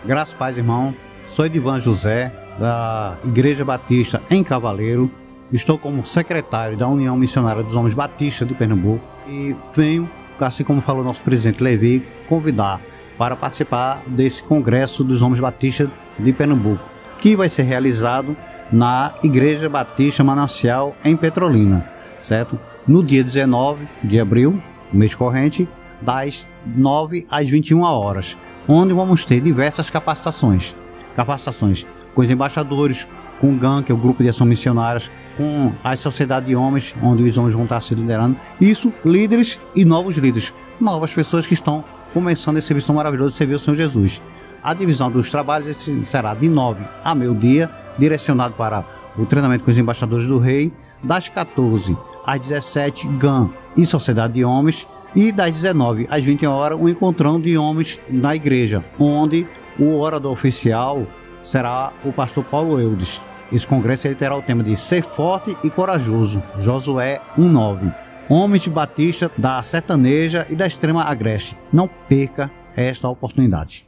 Graças 0.04 0.34
e 0.34 0.36
paz, 0.36 0.56
irmão. 0.56 0.94
Sou 1.26 1.44
Edivan 1.44 1.80
José, 1.80 2.32
da 2.60 3.16
Igreja 3.24 3.64
Batista 3.64 4.22
em 4.30 4.44
Cavaleiro. 4.44 5.10
Estou 5.52 5.76
como 5.76 6.06
secretário 6.06 6.76
da 6.76 6.86
União 6.86 7.16
Missionária 7.16 7.64
dos 7.64 7.74
Homens 7.74 7.94
Batistas 7.94 8.46
de 8.46 8.54
Pernambuco 8.54 9.04
e 9.26 9.56
venho, 9.74 10.08
assim 10.38 10.62
como 10.62 10.80
falou 10.80 11.02
nosso 11.02 11.24
presidente 11.24 11.60
Levi, 11.60 12.06
convidar 12.28 12.80
para 13.18 13.36
participar 13.36 14.02
desse 14.06 14.42
Congresso 14.42 15.02
dos 15.02 15.22
Homens 15.22 15.40
Batistas 15.40 15.88
de 16.18 16.32
Pernambuco, 16.32 16.82
que 17.18 17.36
vai 17.36 17.48
ser 17.48 17.62
realizado 17.62 18.36
na 18.70 19.14
Igreja 19.22 19.68
Batista 19.68 20.24
Manancial 20.24 20.94
em 21.04 21.16
Petrolina, 21.16 21.88
certo? 22.18 22.58
No 22.86 23.02
dia 23.02 23.22
19 23.22 23.86
de 24.02 24.20
abril, 24.20 24.60
mês 24.92 25.14
corrente, 25.14 25.68
das 26.00 26.46
9 26.64 27.26
às 27.30 27.48
21 27.48 27.82
horas, 27.82 28.36
onde 28.68 28.92
vamos 28.92 29.24
ter 29.24 29.40
diversas 29.40 29.88
capacitações. 29.88 30.76
Capacitações 31.14 31.86
com 32.14 32.22
os 32.22 32.30
embaixadores, 32.30 33.06
com 33.40 33.52
o 33.52 33.56
GAN, 33.56 33.82
que 33.82 33.92
é 33.92 33.94
o 33.94 33.98
Grupo 33.98 34.22
de 34.22 34.28
Ação 34.28 34.46
Missionárias, 34.46 35.10
com 35.36 35.72
a 35.84 35.96
Sociedade 35.96 36.46
de 36.46 36.56
Homens, 36.56 36.94
onde 37.02 37.22
os 37.22 37.36
homens 37.36 37.54
vão 37.54 37.64
estar 37.64 37.80
se 37.80 37.94
liderando. 37.94 38.36
Isso, 38.60 38.92
líderes 39.04 39.60
e 39.74 39.84
novos 39.84 40.16
líderes, 40.16 40.52
novas 40.80 41.12
pessoas 41.14 41.46
que 41.46 41.54
estão 41.54 41.84
começando 42.16 42.56
esse 42.56 42.68
serviço 42.68 42.94
maravilhoso 42.94 43.32
de 43.32 43.36
servir 43.36 43.56
o 43.56 43.58
Senhor 43.58 43.76
Jesus. 43.76 44.22
A 44.62 44.72
divisão 44.72 45.10
dos 45.10 45.30
trabalhos 45.30 45.76
será 46.02 46.32
de 46.32 46.48
9 46.48 46.82
a 47.04 47.14
meio-dia, 47.14 47.70
direcionado 47.98 48.54
para 48.54 48.86
o 49.18 49.26
treinamento 49.26 49.64
com 49.64 49.70
os 49.70 49.76
embaixadores 49.76 50.26
do 50.26 50.38
rei, 50.38 50.72
das 51.04 51.28
14 51.28 51.94
às 52.24 52.40
17, 52.40 53.06
GAN 53.18 53.50
e 53.76 53.84
Sociedade 53.84 54.32
de 54.32 54.44
Homens, 54.46 54.88
e 55.14 55.30
das 55.30 55.52
19 55.52 56.06
às 56.10 56.24
20 56.24 56.46
horas, 56.46 56.80
o 56.80 56.88
encontrão 56.88 57.38
de 57.38 57.58
homens 57.58 58.00
na 58.08 58.34
igreja, 58.34 58.82
onde 58.98 59.46
o 59.78 59.98
orador 59.98 60.32
oficial 60.32 61.06
será 61.42 61.92
o 62.02 62.10
pastor 62.14 62.44
Paulo 62.44 62.80
Eudes. 62.80 63.20
Esse 63.52 63.66
congresso 63.66 64.08
ele 64.08 64.14
terá 64.14 64.34
o 64.34 64.40
tema 64.40 64.64
de 64.64 64.74
Ser 64.74 65.02
Forte 65.02 65.54
e 65.62 65.68
Corajoso, 65.68 66.42
Josué 66.58 67.20
1.9 67.36 68.05
homens 68.28 68.62
de 68.62 68.70
Batista, 68.70 69.30
da 69.36 69.62
sertaneja 69.62 70.46
e 70.50 70.54
da 70.54 70.66
extrema 70.66 71.04
agreste. 71.04 71.56
Não 71.72 71.88
perca 72.08 72.50
esta 72.76 73.08
oportunidade. 73.08 73.86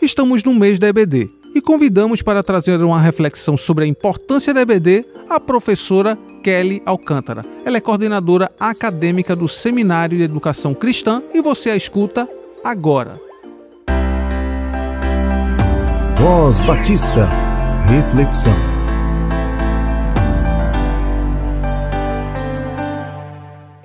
Estamos 0.00 0.44
no 0.44 0.54
mês 0.54 0.78
da 0.78 0.88
EBD 0.88 1.28
e 1.54 1.60
convidamos 1.60 2.22
para 2.22 2.42
trazer 2.42 2.80
uma 2.82 3.00
reflexão 3.00 3.56
sobre 3.56 3.84
a 3.84 3.88
importância 3.88 4.54
da 4.54 4.60
EBD 4.60 5.04
a 5.28 5.40
professora 5.40 6.16
Kelly 6.42 6.82
Alcântara. 6.86 7.44
Ela 7.64 7.78
é 7.78 7.80
coordenadora 7.80 8.50
acadêmica 8.60 9.34
do 9.34 9.48
Seminário 9.48 10.16
de 10.16 10.24
Educação 10.24 10.74
Cristã 10.74 11.22
e 11.34 11.40
você 11.40 11.70
a 11.70 11.76
escuta 11.76 12.28
agora. 12.64 13.20
Voz 16.14 16.60
Batista. 16.60 17.28
Reflexão. 17.86 18.67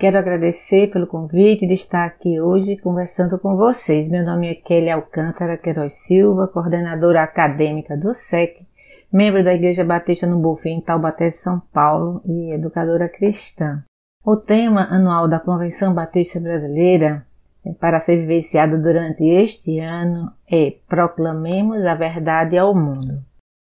Quero 0.04 0.18
agradecer 0.18 0.92
pelo 0.92 1.08
convite 1.08 1.66
de 1.66 1.76
estar 1.76 2.04
aqui 2.04 2.38
hoje 2.38 2.76
conversando 2.76 3.39
com 3.39 3.56
vocês. 3.56 4.10
Meu 4.10 4.22
nome 4.22 4.50
é 4.50 4.54
Kelly 4.54 4.89
Alcântara 4.89 5.58
Queiroz 5.58 5.94
Silva, 5.94 6.46
coordenadora 6.46 7.24
acadêmica 7.24 7.96
do 7.96 8.13
SEC, 8.13 8.68
membro 9.10 9.42
da 9.46 9.54
Igreja 9.54 9.86
Batista 9.86 10.28
no 10.28 10.42
Bonfim, 10.42 10.72
em 10.72 10.82
Taubaté, 10.82 11.32
São 11.32 11.62
Paulo 11.72 12.22
e 12.26 12.54
educadora 12.54 13.08
cristã. 13.08 13.82
O 14.26 14.36
tema 14.36 14.89
anual 14.92 15.26
da 15.26 15.39
Convenção 15.39 15.94
Batista 15.94 16.38
Brasileira, 16.38 17.26
é, 17.66 17.72
para 17.72 18.02
ser 18.02 18.18
vivenciado 18.18 18.82
durante 18.82 19.24
este 19.24 19.80
ano, 19.80 20.34
é 20.52 20.80
Proclamemos 20.86 21.86
a 21.86 21.96
Verdade 21.96 22.58
ao 22.58 22.76
Mundo. 22.76 23.24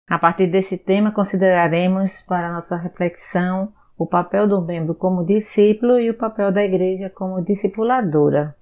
A 0.10 0.18
partir 0.18 0.48
desse 0.48 0.78
tema, 0.78 1.12
consideraremos 1.12 2.22
para 2.22 2.54
nossa 2.54 2.78
reflexão 2.78 3.74
o 4.00 4.08
papel 4.08 4.48
do 4.48 4.62
membro 4.62 4.96
como 4.96 5.26
discípulo 5.26 6.00
e 6.00 6.10
o 6.10 6.14
papel 6.14 6.54
da 6.54 6.64
igreja 6.64 7.10
como 7.10 7.42
discipuladora. 7.42 8.56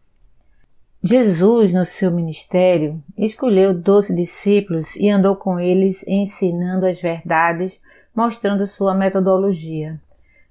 Jesus, 1.04 1.72
no 1.72 1.86
seu 1.86 2.10
ministério, 2.10 3.00
escolheu 3.16 3.72
doze 3.72 4.16
discípulos 4.16 4.96
e 4.96 5.12
andou 5.12 5.36
com 5.36 5.60
eles 5.60 6.04
ensinando 6.08 6.88
as 6.88 7.00
verdades, 7.00 7.84
mostrando 8.16 8.66
sua 8.66 8.96
metodologia. 8.96 10.00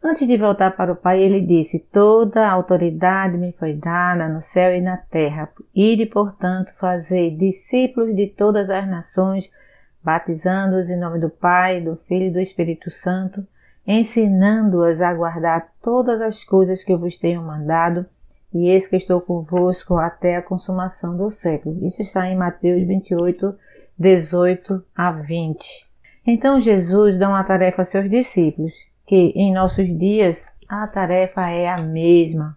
Antes 0.01 0.29
de 0.29 0.37
voltar 0.37 0.77
para 0.77 0.93
o 0.93 0.97
Pai, 0.97 1.21
ele 1.21 1.41
disse: 1.41 1.81
Toda 1.81 2.47
a 2.47 2.53
autoridade 2.53 3.37
me 3.37 3.51
foi 3.59 3.73
dada 3.73 4.29
no 4.29 4.41
céu 4.41 4.73
e 4.73 4.81
na 4.81 4.97
terra. 4.97 5.49
Ide, 5.75 6.07
portanto, 6.07 6.71
fazer 6.79 7.37
discípulos 7.37 8.15
de 8.15 8.29
todas 8.29 8.71
as 8.71 8.87
nações, 8.87 9.53
batizando-os 10.01 10.89
em 10.89 10.97
nome 10.97 11.19
do 11.19 11.29
Pai, 11.29 11.81
do 11.81 11.97
Filho 12.07 12.27
e 12.27 12.31
do 12.31 12.39
Espírito 12.39 12.89
Santo, 12.89 13.45
ensinando-as 13.87 15.01
a 15.01 15.15
guardar 15.15 15.69
todas 15.81 16.21
as 16.21 16.43
coisas 16.43 16.83
que 16.83 16.93
eu 16.93 16.99
vos 16.99 17.19
tenho 17.19 17.43
mandado, 17.43 18.07
e 18.53 18.69
eis 18.69 18.89
que 18.89 18.97
estou 18.97 19.21
convosco 19.21 19.97
até 19.97 20.37
a 20.37 20.43
consumação 20.43 21.17
do 21.17 21.31
século. 21.31 21.87
Isso 21.87 22.03
está 22.03 22.27
em 22.27 22.37
Mateus 22.37 22.87
28, 22.87 23.55
18 23.99 24.85
a 24.95 25.13
20. 25.13 25.87
Então 26.27 26.59
Jesus 26.59 27.19
dá 27.19 27.29
uma 27.29 27.45
tarefa 27.45 27.83
a 27.83 27.85
seus 27.85 28.11
discípulos, 28.11 28.73
que 29.07 29.33
em 29.37 29.53
nossos 29.53 29.87
dias 29.99 30.47
a 30.69 30.87
tarefa 30.87 31.49
é 31.49 31.69
a 31.69 31.81
mesma. 31.81 32.57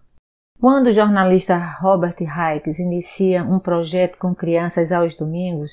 Quando 0.60 0.88
o 0.88 0.92
jornalista 0.92 1.56
Robert 1.56 2.16
Hikes 2.20 2.78
inicia 2.78 3.44
um 3.44 3.58
projeto 3.58 4.18
com 4.18 4.34
crianças 4.34 4.92
aos 4.92 5.16
domingos, 5.16 5.70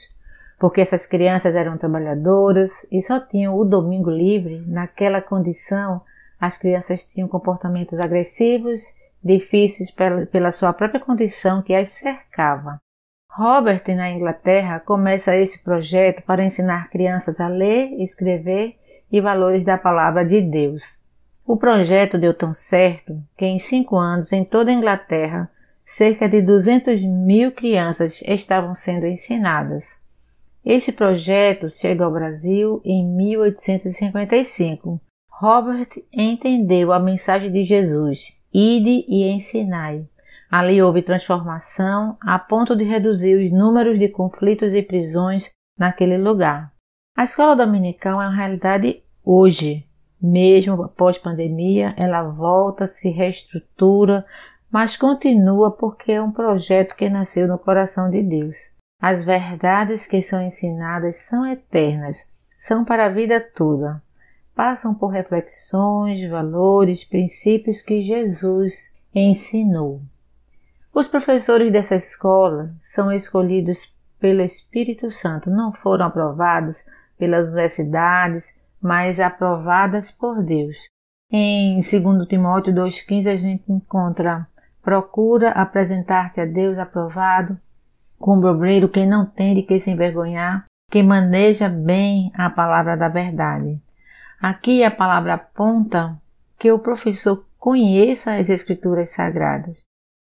porque 0.59 0.81
essas 0.81 1.05
crianças 1.05 1.55
eram 1.55 1.77
trabalhadoras 1.77 2.71
e 2.91 3.01
só 3.01 3.19
tinham 3.19 3.55
o 3.55 3.63
domingo 3.63 4.09
livre, 4.09 4.63
naquela 4.65 5.21
condição, 5.21 6.01
as 6.39 6.57
crianças 6.57 7.05
tinham 7.05 7.27
comportamentos 7.27 7.99
agressivos, 7.99 8.81
difíceis 9.23 9.91
pela 10.31 10.51
sua 10.51 10.73
própria 10.73 10.99
condição 10.99 11.61
que 11.61 11.73
as 11.73 11.89
cercava. 11.89 12.79
Robert, 13.29 13.83
na 13.95 14.09
Inglaterra, 14.09 14.79
começa 14.79 15.35
esse 15.35 15.63
projeto 15.63 16.23
para 16.23 16.43
ensinar 16.43 16.89
crianças 16.89 17.39
a 17.39 17.47
ler, 17.47 17.91
escrever 18.01 18.75
e 19.11 19.21
valores 19.21 19.63
da 19.63 19.77
palavra 19.77 20.25
de 20.25 20.41
Deus. 20.41 20.83
O 21.45 21.55
projeto 21.55 22.17
deu 22.17 22.33
tão 22.33 22.53
certo 22.53 23.21
que, 23.37 23.45
em 23.45 23.59
cinco 23.59 23.95
anos, 23.95 24.31
em 24.33 24.43
toda 24.43 24.71
a 24.71 24.73
Inglaterra, 24.73 25.49
cerca 25.85 26.27
de 26.27 26.41
200 26.41 27.01
mil 27.03 27.51
crianças 27.51 28.21
estavam 28.23 28.73
sendo 28.75 29.05
ensinadas. 29.05 29.85
Este 30.69 30.91
projeto 30.91 31.69
chega 31.69 32.03
ao 32.03 32.11
Brasil 32.11 32.81
em 32.83 33.07
1855. 33.15 34.99
Robert 35.31 35.87
entendeu 36.11 36.91
a 36.91 36.99
mensagem 36.99 37.49
de 37.49 37.63
Jesus: 37.63 38.37
Ide 38.53 39.05
e 39.07 39.23
ensinai. 39.31 40.05
Ali 40.51 40.81
houve 40.81 41.01
transformação 41.01 42.17
a 42.19 42.37
ponto 42.37 42.75
de 42.75 42.83
reduzir 42.83 43.35
os 43.35 43.49
números 43.49 43.97
de 43.97 44.09
conflitos 44.09 44.73
e 44.73 44.81
prisões 44.81 45.53
naquele 45.79 46.17
lugar. 46.17 46.73
A 47.15 47.23
escola 47.23 47.55
dominical 47.55 48.21
é 48.21 48.25
uma 48.25 48.35
realidade 48.35 49.01
hoje. 49.23 49.85
Mesmo 50.21 50.83
após 50.83 51.17
pandemia, 51.17 51.93
ela 51.95 52.23
volta, 52.23 52.87
se 52.87 53.09
reestrutura, 53.09 54.25
mas 54.69 54.97
continua 54.97 55.71
porque 55.71 56.11
é 56.11 56.21
um 56.21 56.33
projeto 56.33 56.93
que 56.93 57.07
nasceu 57.07 57.47
no 57.47 57.57
coração 57.57 58.11
de 58.11 58.21
Deus. 58.21 58.57
As 58.99 59.23
verdades 59.23 60.07
que 60.07 60.21
são 60.21 60.41
ensinadas 60.41 61.17
são 61.17 61.45
eternas, 61.45 62.31
são 62.57 62.83
para 62.83 63.05
a 63.05 63.09
vida 63.09 63.39
toda. 63.39 64.01
Passam 64.55 64.93
por 64.93 65.09
reflexões, 65.09 66.27
valores, 66.27 67.03
princípios 67.03 67.81
que 67.81 68.01
Jesus 68.01 68.95
ensinou. 69.13 70.01
Os 70.93 71.07
professores 71.07 71.71
dessa 71.71 71.95
escola 71.95 72.73
são 72.81 73.11
escolhidos 73.11 73.93
pelo 74.19 74.41
Espírito 74.41 75.11
Santo, 75.11 75.49
não 75.49 75.71
foram 75.71 76.07
aprovados 76.07 76.83
pelas 77.19 77.45
universidades, 77.45 78.51
mas 78.81 79.19
aprovadas 79.19 80.09
por 80.09 80.41
Deus. 80.41 80.75
Em 81.31 81.75
2 81.75 82.27
Timóteo 82.27 82.73
2,15 82.73 83.27
a 83.27 83.35
gente 83.35 83.71
encontra 83.71 84.47
procura 84.81 85.49
apresentar-te 85.49 86.39
a 86.39 86.45
Deus 86.45 86.77
aprovado, 86.77 87.59
como 88.19 88.47
obreiro 88.47 88.89
que 88.89 89.05
não 89.05 89.25
tem 89.25 89.55
de 89.55 89.63
que 89.63 89.79
se 89.79 89.91
envergonhar, 89.91 90.65
que 90.89 91.03
maneja 91.03 91.69
bem 91.69 92.31
a 92.33 92.49
palavra 92.49 92.95
da 92.95 93.09
verdade. 93.09 93.81
Aqui 94.39 94.83
a 94.83 94.91
palavra 94.91 95.33
aponta 95.33 96.19
que 96.57 96.71
o 96.71 96.79
professor 96.79 97.45
conheça 97.57 98.35
as 98.35 98.49
Escrituras 98.49 99.11
Sagradas. 99.11 99.81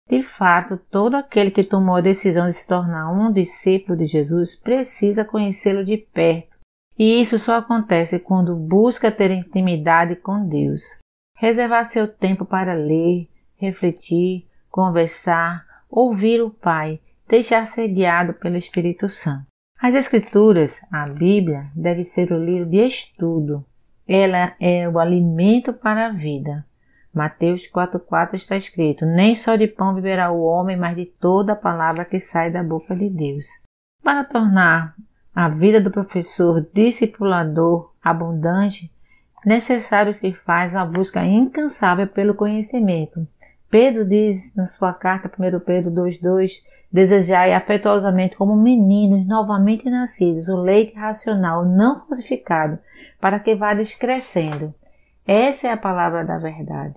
De 0.10 0.21
fato, 0.21 0.77
todo 0.77 1.15
aquele 1.15 1.49
que 1.49 1.63
tomou 1.63 1.95
a 1.95 2.01
decisão 2.01 2.47
de 2.49 2.55
se 2.55 2.67
tornar 2.67 3.12
um 3.12 3.31
discípulo 3.31 3.97
de 3.97 4.05
Jesus 4.05 4.55
precisa 4.55 5.25
conhecê-lo 5.25 5.84
de 5.84 5.97
perto. 5.97 6.55
E 6.97 7.21
isso 7.21 7.38
só 7.39 7.55
acontece 7.55 8.19
quando 8.19 8.55
busca 8.55 9.12
ter 9.12 9.31
intimidade 9.31 10.15
com 10.15 10.47
Deus. 10.47 10.99
Reservar 11.36 11.86
seu 11.86 12.08
tempo 12.08 12.45
para 12.45 12.73
ler, 12.73 13.27
refletir, 13.58 14.47
conversar, 14.69 15.65
ouvir 15.89 16.41
o 16.41 16.49
Pai 16.49 16.99
deixar 17.27 17.65
ser 17.67 17.88
guiado 17.88 18.33
pelo 18.33 18.57
Espírito 18.57 19.09
Santo. 19.09 19.47
As 19.79 19.93
Escrituras, 19.93 20.79
a 20.91 21.07
Bíblia, 21.07 21.69
deve 21.75 22.03
ser 22.03 22.31
o 22.31 22.43
livro 22.43 22.69
de 22.69 22.77
estudo. 22.77 23.65
Ela 24.07 24.55
é 24.59 24.88
o 24.88 24.99
alimento 24.99 25.73
para 25.73 26.07
a 26.07 26.11
vida. 26.11 26.65
Mateus 27.13 27.63
4,4 27.71 28.33
está 28.33 28.55
escrito: 28.55 29.05
Nem 29.05 29.35
só 29.35 29.55
de 29.55 29.67
pão 29.67 29.95
viverá 29.95 30.31
o 30.31 30.41
homem, 30.41 30.75
mas 30.75 30.95
de 30.95 31.05
toda 31.05 31.53
a 31.53 31.55
palavra 31.55 32.05
que 32.05 32.19
sai 32.19 32.51
da 32.51 32.61
boca 32.61 32.95
de 32.95 33.09
Deus. 33.09 33.45
Para 34.03 34.23
tornar 34.23 34.95
a 35.33 35.49
vida 35.49 35.81
do 35.81 35.91
professor 35.91 36.67
discipulador 36.73 37.93
abundante, 38.03 38.91
necessário 39.45 40.13
se 40.13 40.33
faz 40.33 40.75
a 40.75 40.85
busca 40.85 41.23
incansável 41.25 42.07
pelo 42.07 42.35
conhecimento. 42.35 43.27
Pedro 43.69 44.05
diz 44.05 44.55
na 44.55 44.67
sua 44.67 44.93
carta, 44.93 45.29
1 45.29 45.59
Pedro 45.61 45.91
2,2: 45.91 46.63
Desejai 46.91 47.53
afetuosamente 47.53 48.37
como 48.37 48.55
meninos 48.55 49.25
novamente 49.27 49.89
nascidos 49.89 50.47
o 50.47 50.55
leite 50.55 50.93
racional 50.95 51.65
não 51.65 52.05
falsificado, 52.05 52.79
para 53.19 53.39
que 53.39 53.55
vades 53.55 53.95
crescendo. 53.95 54.73
Essa 55.27 55.67
é 55.67 55.71
a 55.71 55.77
palavra 55.77 56.23
da 56.23 56.37
verdade. 56.37 56.95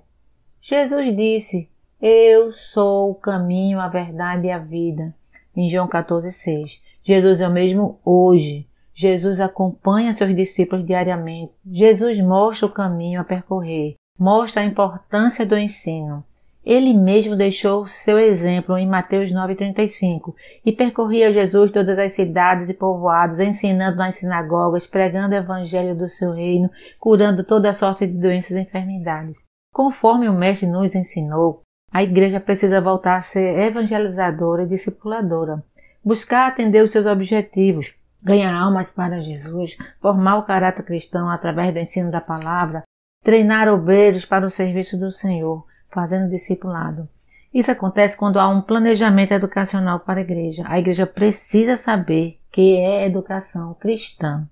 Jesus 0.60 1.16
disse: 1.16 1.68
Eu 2.00 2.52
sou 2.52 3.10
o 3.10 3.14
caminho, 3.14 3.80
a 3.80 3.88
verdade 3.88 4.46
e 4.46 4.50
a 4.50 4.58
vida. 4.58 5.14
Em 5.56 5.68
João 5.70 5.88
14,6. 5.88 6.80
Jesus 7.02 7.40
é 7.40 7.48
o 7.48 7.52
mesmo 7.52 7.98
hoje. 8.04 8.68
Jesus 8.94 9.40
acompanha 9.40 10.12
seus 10.12 10.34
discípulos 10.34 10.84
diariamente. 10.84 11.52
Jesus 11.64 12.20
mostra 12.20 12.66
o 12.66 12.72
caminho 12.72 13.20
a 13.20 13.24
percorrer, 13.24 13.94
mostra 14.18 14.60
a 14.60 14.64
importância 14.66 15.46
do 15.46 15.56
ensino. 15.56 16.24
Ele 16.68 16.92
mesmo 16.92 17.34
deixou 17.34 17.86
seu 17.86 18.18
exemplo 18.18 18.76
em 18.76 18.86
Mateus 18.86 19.32
9,35 19.32 20.34
e 20.66 20.70
percorria 20.70 21.32
Jesus 21.32 21.72
todas 21.72 21.98
as 21.98 22.12
cidades 22.12 22.68
e 22.68 22.74
povoados, 22.74 23.40
ensinando 23.40 23.96
nas 23.96 24.16
sinagogas, 24.16 24.86
pregando 24.86 25.34
o 25.34 25.38
evangelho 25.38 25.96
do 25.96 26.06
seu 26.06 26.32
reino, 26.32 26.70
curando 27.00 27.42
toda 27.42 27.72
sorte 27.72 28.06
de 28.06 28.12
doenças 28.12 28.50
e 28.50 28.60
enfermidades. 28.60 29.42
Conforme 29.72 30.28
o 30.28 30.34
Mestre 30.34 30.66
nos 30.66 30.94
ensinou, 30.94 31.62
a 31.90 32.02
igreja 32.02 32.38
precisa 32.38 32.82
voltar 32.82 33.16
a 33.16 33.22
ser 33.22 33.60
evangelizadora 33.60 34.64
e 34.64 34.68
discipuladora, 34.68 35.64
buscar 36.04 36.48
atender 36.48 36.84
os 36.84 36.92
seus 36.92 37.06
objetivos, 37.06 37.94
ganhar 38.22 38.54
almas 38.54 38.90
para 38.90 39.22
Jesus, 39.22 39.74
formar 40.02 40.36
o 40.36 40.44
caráter 40.44 40.84
cristão 40.84 41.30
através 41.30 41.72
do 41.72 41.78
ensino 41.78 42.10
da 42.10 42.20
palavra, 42.20 42.82
treinar 43.24 43.68
obreiros 43.68 44.26
para 44.26 44.44
o 44.44 44.50
serviço 44.50 44.98
do 44.98 45.10
Senhor, 45.10 45.64
fazendo 45.90 46.30
discipulado. 46.30 47.08
Isso 47.52 47.70
acontece 47.70 48.16
quando 48.16 48.38
há 48.38 48.48
um 48.48 48.60
planejamento 48.60 49.32
educacional 49.32 50.00
para 50.00 50.20
a 50.20 50.22
igreja. 50.22 50.64
A 50.66 50.78
igreja 50.78 51.06
precisa 51.06 51.76
saber 51.76 52.38
que 52.52 52.76
é 52.76 53.06
educação 53.06 53.74
cristã. 53.74 54.46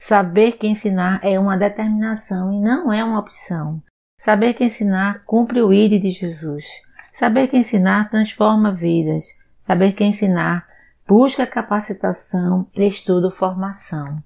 Saber 0.00 0.52
que 0.52 0.66
ensinar 0.66 1.20
é 1.22 1.38
uma 1.38 1.56
determinação 1.56 2.52
e 2.52 2.60
não 2.60 2.92
é 2.92 3.04
uma 3.04 3.20
opção. 3.20 3.80
Saber 4.18 4.54
que 4.54 4.64
ensinar 4.64 5.22
cumpre 5.24 5.62
o 5.62 5.72
ID 5.72 6.02
de 6.02 6.10
Jesus. 6.10 6.64
Saber 7.12 7.46
que 7.46 7.56
ensinar 7.56 8.10
transforma 8.10 8.72
vidas. 8.72 9.26
Saber 9.64 9.92
que 9.92 10.04
ensinar 10.04 10.66
busca 11.06 11.46
capacitação, 11.46 12.66
estudo, 12.74 13.30
formação. 13.30 14.22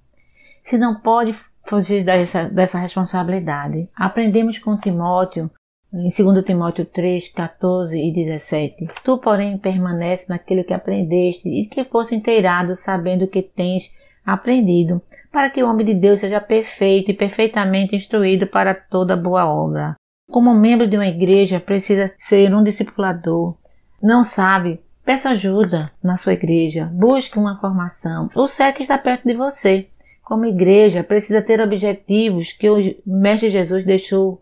Se 0.63 0.77
não 0.77 0.99
pode 0.99 1.37
fugir 1.67 2.03
dessa, 2.03 2.45
dessa 2.45 2.79
responsabilidade, 2.79 3.89
aprendemos 3.95 4.57
com 4.57 4.77
Timóteo 4.77 5.51
Em 5.93 6.09
2 6.09 6.43
Timóteo 6.43 6.85
3, 6.85 7.29
14 7.29 7.97
e 7.97 8.11
17. 8.13 8.87
Tu, 9.03 9.17
porém, 9.19 9.57
permanece 9.57 10.25
naquilo 10.27 10.63
que 10.63 10.73
aprendeste 10.73 11.47
e 11.47 11.65
que 11.65 11.85
fosse 11.85 12.13
inteirado, 12.13 12.75
sabendo 12.75 13.23
o 13.23 13.27
que 13.27 13.41
tens 13.41 13.95
aprendido, 14.25 15.01
para 15.31 15.49
que 15.49 15.63
o 15.63 15.69
homem 15.69 15.85
de 15.85 15.93
Deus 15.93 16.19
seja 16.19 16.41
perfeito 16.41 17.11
e 17.11 17.13
perfeitamente 17.13 17.95
instruído 17.95 18.47
para 18.47 18.75
toda 18.75 19.15
boa 19.15 19.47
obra. 19.47 19.95
Como 20.29 20.53
membro 20.53 20.87
de 20.87 20.97
uma 20.97 21.07
igreja, 21.07 21.57
precisa 21.57 22.13
ser 22.17 22.53
um 22.53 22.63
discipulador. 22.63 23.55
Não 24.03 24.25
sabe? 24.25 24.81
Peça 25.05 25.29
ajuda 25.29 25.89
na 26.03 26.17
sua 26.17 26.33
igreja, 26.33 26.91
busque 26.91 27.39
uma 27.39 27.61
formação. 27.61 28.29
O 28.35 28.47
que 28.73 28.81
está 28.81 28.97
perto 28.97 29.25
de 29.25 29.33
você. 29.33 29.87
Como 30.21 30.45
igreja, 30.45 31.01
precisa 31.01 31.41
ter 31.41 31.61
objetivos 31.61 32.51
que 32.51 32.69
o 32.69 32.77
Mestre 33.05 33.49
Jesus 33.49 33.85
deixou 33.85 34.41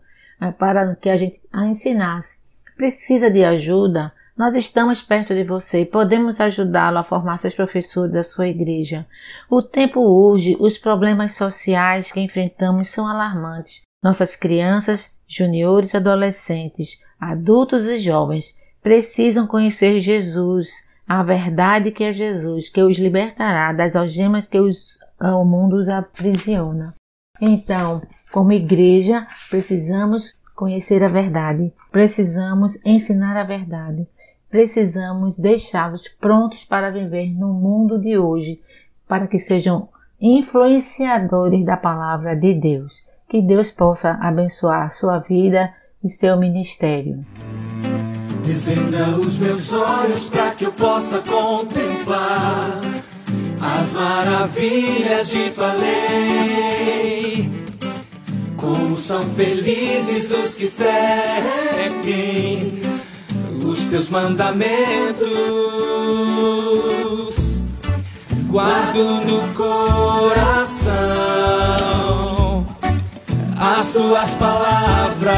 para 0.58 0.94
que 0.96 1.08
a 1.08 1.16
gente 1.16 1.40
a 1.52 1.66
ensinasse. 1.66 2.40
Precisa 2.76 3.30
de 3.30 3.44
ajuda? 3.44 4.12
Nós 4.36 4.54
estamos 4.54 5.00
perto 5.00 5.34
de 5.34 5.44
você 5.44 5.80
e 5.80 5.86
podemos 5.86 6.38
ajudá-lo 6.38 6.98
a 6.98 7.04
formar 7.04 7.38
seus 7.38 7.54
professores 7.54 8.12
da 8.12 8.22
sua 8.22 8.48
igreja. 8.48 9.06
O 9.48 9.62
tempo 9.62 10.00
urge, 10.00 10.56
os 10.60 10.76
problemas 10.76 11.34
sociais 11.34 12.12
que 12.12 12.20
enfrentamos 12.20 12.90
são 12.90 13.08
alarmantes. 13.08 13.80
Nossas 14.04 14.36
crianças, 14.36 15.16
juniores, 15.26 15.94
adolescentes, 15.94 17.00
adultos 17.18 17.86
e 17.86 17.98
jovens 17.98 18.54
precisam 18.82 19.46
conhecer 19.46 20.00
Jesus, 20.00 20.68
a 21.08 21.22
verdade 21.22 21.90
que 21.90 22.04
é 22.04 22.12
Jesus, 22.12 22.68
que 22.68 22.82
os 22.82 22.98
libertará 22.98 23.72
das 23.72 23.96
algemas 23.96 24.48
que 24.48 24.60
os, 24.60 24.98
o 25.18 25.44
mundo 25.44 25.76
os 25.76 25.88
aprisiona. 25.88 26.94
Então, 27.40 28.02
como 28.36 28.52
igreja, 28.52 29.26
precisamos 29.48 30.36
conhecer 30.54 31.02
a 31.02 31.08
verdade, 31.08 31.72
precisamos 31.90 32.78
ensinar 32.84 33.34
a 33.34 33.44
verdade, 33.44 34.06
precisamos 34.50 35.38
deixá-los 35.38 36.06
prontos 36.06 36.62
para 36.62 36.90
viver 36.90 37.32
no 37.32 37.54
mundo 37.54 37.98
de 37.98 38.18
hoje, 38.18 38.60
para 39.08 39.26
que 39.26 39.38
sejam 39.38 39.88
influenciadores 40.20 41.64
da 41.64 41.78
palavra 41.78 42.36
de 42.36 42.52
Deus. 42.52 43.02
Que 43.26 43.40
Deus 43.40 43.70
possa 43.70 44.18
abençoar 44.20 44.92
sua 44.92 45.20
vida 45.20 45.72
e 46.04 46.10
seu 46.10 46.36
ministério. 46.36 47.24
Desvenda 48.44 49.18
os 49.18 49.38
meus 49.38 49.72
olhos 49.72 50.28
para 50.28 50.50
que 50.50 50.66
eu 50.66 50.72
possa 50.72 51.20
contemplar 51.20 52.82
as 53.62 53.94
maravilhas 53.94 55.30
de 55.30 55.50
tua 55.52 55.72
lei. 55.72 56.95
Como 58.66 58.98
são 58.98 59.22
felizes 59.22 60.32
os 60.32 60.56
que 60.56 60.66
seguem 60.66 62.02
os 63.64 63.88
teus 63.88 64.08
mandamentos. 64.10 65.22
Guardo 68.48 69.20
no 69.30 69.54
coração 69.54 70.96
as 73.56 73.92
tuas 73.92 74.34
palavras 74.34 75.30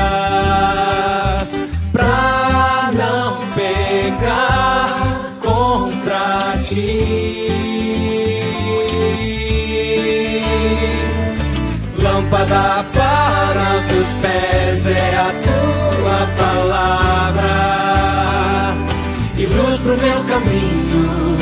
pra 1.92 2.90
não 2.94 3.46
pecar 3.54 5.34
contra 5.38 6.56
ti. 6.62 7.44
Lâmpada 11.98 12.86
para 12.90 13.07
os 13.78 13.86
meus 13.92 14.08
pés 14.20 14.86
é 14.88 15.16
a 15.16 15.32
tua 15.46 16.26
palavra 16.36 17.54
e 19.36 19.46
luz 19.46 19.80
pro 19.80 19.96
meu 19.96 20.24
caminho. 20.24 21.38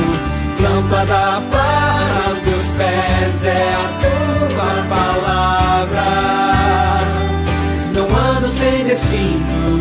Lâmpada 0.61 1.43
para 1.51 2.33
os 2.33 2.45
meus 2.45 2.67
pés 2.75 3.45
é 3.47 3.75
a 3.75 3.89
tua 4.03 4.85
palavra. 4.95 6.05
Não 7.95 8.07
ando 8.37 8.49
sem 8.49 8.85
destino. 8.85 9.81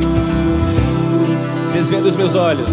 Desvenda 1.74 2.08
os 2.08 2.16
meus 2.16 2.36
olhos. 2.36 2.70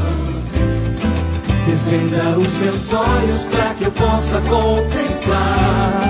Desvenda 1.66 2.38
os 2.38 2.54
meus 2.54 2.92
olhos 2.92 3.44
para 3.50 3.74
que 3.74 3.84
eu 3.84 3.92
possa 3.92 4.40
contemplar 4.42 6.02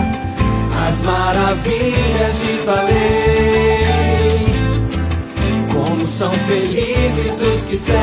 as 0.93 1.01
maravilhas 1.01 2.43
de 2.43 2.59
tua 2.65 2.83
lei. 2.83 4.45
Como 5.73 6.07
são 6.07 6.31
felizes 6.47 7.41
os 7.41 7.65
que 7.65 7.77
seguem 7.77 8.03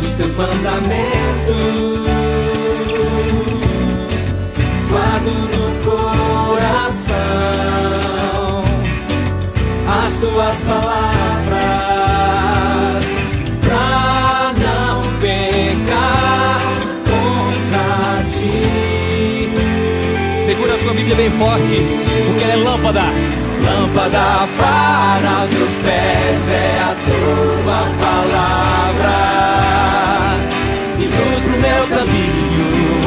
os 0.00 0.08
teus 0.14 0.36
mandamentos. 0.36 2.00
Guardo 4.88 5.30
no 5.54 5.66
coração 5.84 7.16
as 9.86 10.18
tuas 10.18 10.64
palavras 10.64 11.29
Segura 20.60 20.74
a 20.74 20.78
tua 20.78 20.92
Bíblia 20.92 21.16
bem 21.16 21.30
forte, 21.30 21.76
porque 22.26 22.44
ela 22.44 22.52
é 22.52 22.56
lâmpada. 22.56 23.00
Lâmpada 23.64 24.46
para 24.58 25.44
os 25.44 25.50
meus 25.54 25.70
pés 25.70 26.50
é 26.50 26.78
a 26.82 26.94
tua 27.02 27.80
palavra 28.04 29.16
e 30.98 31.04
luz 31.06 31.40
pro 31.44 31.56
meu 31.58 31.86
caminho. 31.88 33.00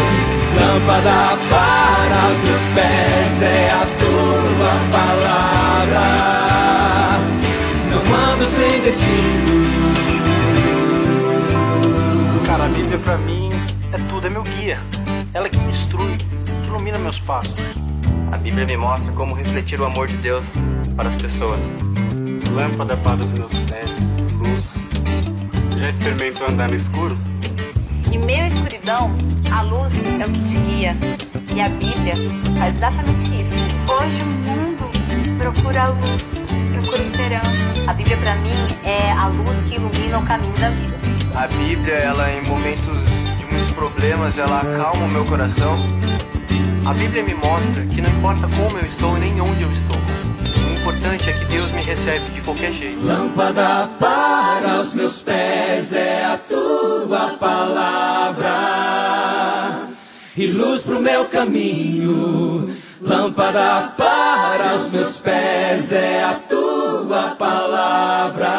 Lâmpada 0.59 1.37
para 1.47 2.31
os 2.31 2.39
meus 2.41 2.65
pés 2.73 3.43
é 3.43 3.69
a 3.69 3.85
tua 3.99 4.73
palavra. 4.91 6.05
Não 7.91 8.01
ando 8.31 8.45
sem 8.47 8.81
destino. 8.81 9.93
Cara, 12.47 12.63
a 12.65 12.67
Bíblia 12.69 12.97
pra 12.97 13.17
mim 13.19 13.49
é 13.91 13.97
tudo, 14.09 14.25
é 14.25 14.29
meu 14.31 14.41
guia. 14.41 14.79
Ela 15.35 15.49
que 15.49 15.57
me 15.59 15.69
instrui, 15.69 16.17
ilumina 16.73 16.97
meus 16.97 17.19
passos. 17.19 17.53
A 18.31 18.37
Bíblia 18.37 18.65
me 18.65 18.75
mostra 18.75 19.11
como 19.11 19.35
refletir 19.35 19.79
o 19.79 19.85
amor 19.85 20.07
de 20.07 20.17
Deus 20.17 20.43
para 20.97 21.09
as 21.09 21.21
pessoas. 21.21 21.59
Lâmpada 22.51 22.97
para 22.97 23.23
os 23.23 23.31
meus 23.33 23.53
pés, 23.69 24.13
luz. 24.39 24.73
Já 25.79 25.89
experimentou 25.89 26.47
andar 26.47 26.69
no 26.69 26.75
escuro? 26.75 27.15
Em 28.11 28.17
meio 28.17 28.43
à 28.43 28.47
escuridão, 28.47 29.13
a 29.51 29.61
luz 29.61 29.93
é 30.19 30.25
o 30.25 30.31
que 30.31 30.43
te 30.43 30.57
guia. 30.57 30.97
E 31.55 31.61
a 31.61 31.69
Bíblia 31.69 32.15
faz 32.57 32.73
exatamente 32.73 33.41
isso. 33.41 33.55
Hoje 33.87 34.21
o 34.21 34.25
mundo 34.25 34.89
procura 35.37 35.83
a 35.83 35.87
luz, 35.89 36.23
procura 36.73 37.03
esperança. 37.03 37.51
A 37.87 37.93
Bíblia 37.93 38.17
para 38.17 38.35
mim 38.37 38.67
é 38.83 39.11
a 39.11 39.27
luz 39.27 39.63
que 39.69 39.75
ilumina 39.75 40.17
o 40.17 40.25
caminho 40.25 40.53
da 40.53 40.69
vida. 40.69 40.97
A 41.35 41.47
Bíblia, 41.47 41.93
ela 41.93 42.31
em 42.31 42.43
momentos 42.47 43.07
de 43.37 43.45
muitos 43.45 43.71
problemas, 43.73 44.37
ela 44.39 44.61
acalma 44.61 45.05
o 45.05 45.09
meu 45.09 45.25
coração. 45.25 45.77
A 46.85 46.93
Bíblia 46.93 47.23
me 47.23 47.33
mostra 47.33 47.85
que 47.85 48.01
não 48.01 48.09
importa 48.09 48.45
como 48.57 48.77
eu 48.77 48.85
estou 48.85 49.17
nem 49.17 49.39
onde 49.39 49.61
eu 49.63 49.71
estou. 49.71 49.95
O 50.67 50.73
importante 50.79 51.29
é 51.29 51.33
que 51.33 51.45
Deus 51.45 51.71
me 51.71 51.81
recebe 51.81 52.29
de 52.31 52.41
qualquer 52.41 52.73
jeito. 52.73 53.05
Lâmpada 53.05 53.89
para 53.97 54.81
os 54.81 54.93
meus 54.93 55.21
pés 55.21 55.93
é 55.93 56.25
a 56.25 56.37
tua 56.37 57.37
palavra 57.39 58.53
e 60.35 60.47
luz 60.47 60.83
pro 60.83 61.01
meu 61.01 61.23
caminho. 61.25 62.69
Lâmpada 63.01 63.93
para 63.97 64.75
os 64.75 64.91
meus 64.91 65.21
pés 65.21 65.93
é 65.93 66.21
a 66.21 66.33
tua 66.33 67.35
palavra. 67.39 68.49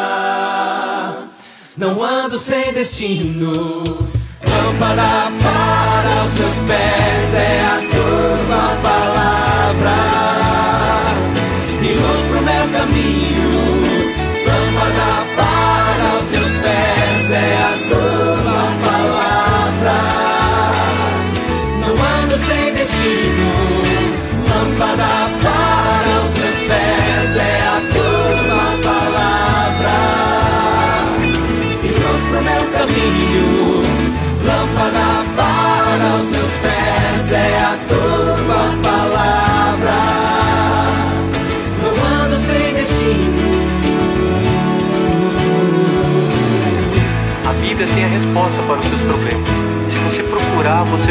Não 1.76 2.02
ando 2.02 2.38
sem 2.38 2.72
destino. 2.72 4.13
Lâmpada 4.74 5.30
para 5.40 6.24
os 6.24 6.38
meus 6.38 6.56
pés 6.66 7.34
é 7.34 7.60
a 7.60 7.82
tua 7.90 8.76
palavra 8.82 9.94
e 11.80 11.92
luz 11.92 12.26
pro 12.26 12.42
meu 12.42 12.68
caminho. 12.78 13.43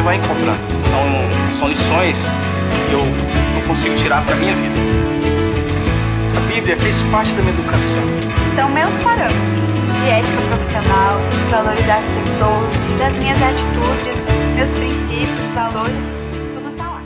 Vai 0.03 0.17
encontrar. 0.17 0.57
São, 0.57 1.57
são 1.57 1.69
lições 1.69 2.17
que 2.87 2.93
eu 2.93 3.05
não 3.55 3.67
consigo 3.67 3.95
tirar 3.97 4.23
para 4.25 4.35
minha 4.35 4.55
vida. 4.55 4.75
A 6.37 6.53
Bíblia 6.53 6.77
fez 6.77 7.01
parte 7.03 7.33
da 7.33 7.41
minha 7.41 7.53
educação. 7.53 8.03
São 8.55 8.69
meus 8.69 8.91
parâmetros 9.01 9.75
de 9.75 10.09
ética 10.09 10.41
profissional, 10.47 11.19
de 11.31 11.39
valorizar 11.49 11.97
as 11.97 12.05
pessoas, 12.05 12.99
das 12.99 13.13
minhas 13.15 13.41
atitudes, 13.41 14.55
meus 14.55 14.71
princípios, 14.71 15.53
valores, 15.53 15.95
tudo 16.53 16.77
tá 16.77 16.83
lá. 16.83 17.01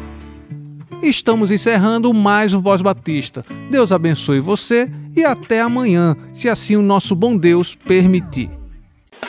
Estamos 1.04 1.52
encerrando 1.52 2.12
mais 2.14 2.54
um 2.54 2.62
Voz 2.62 2.82
Batista. 2.82 3.46
Deus 3.70 3.92
abençoe 3.92 4.40
você 4.40 4.90
e 5.16 5.24
até 5.24 5.62
amanhã, 5.62 6.16
se 6.34 6.50
assim 6.50 6.76
o 6.76 6.82
nosso 6.82 7.16
bom 7.16 7.38
Deus 7.38 7.76
permitir. 7.76 8.57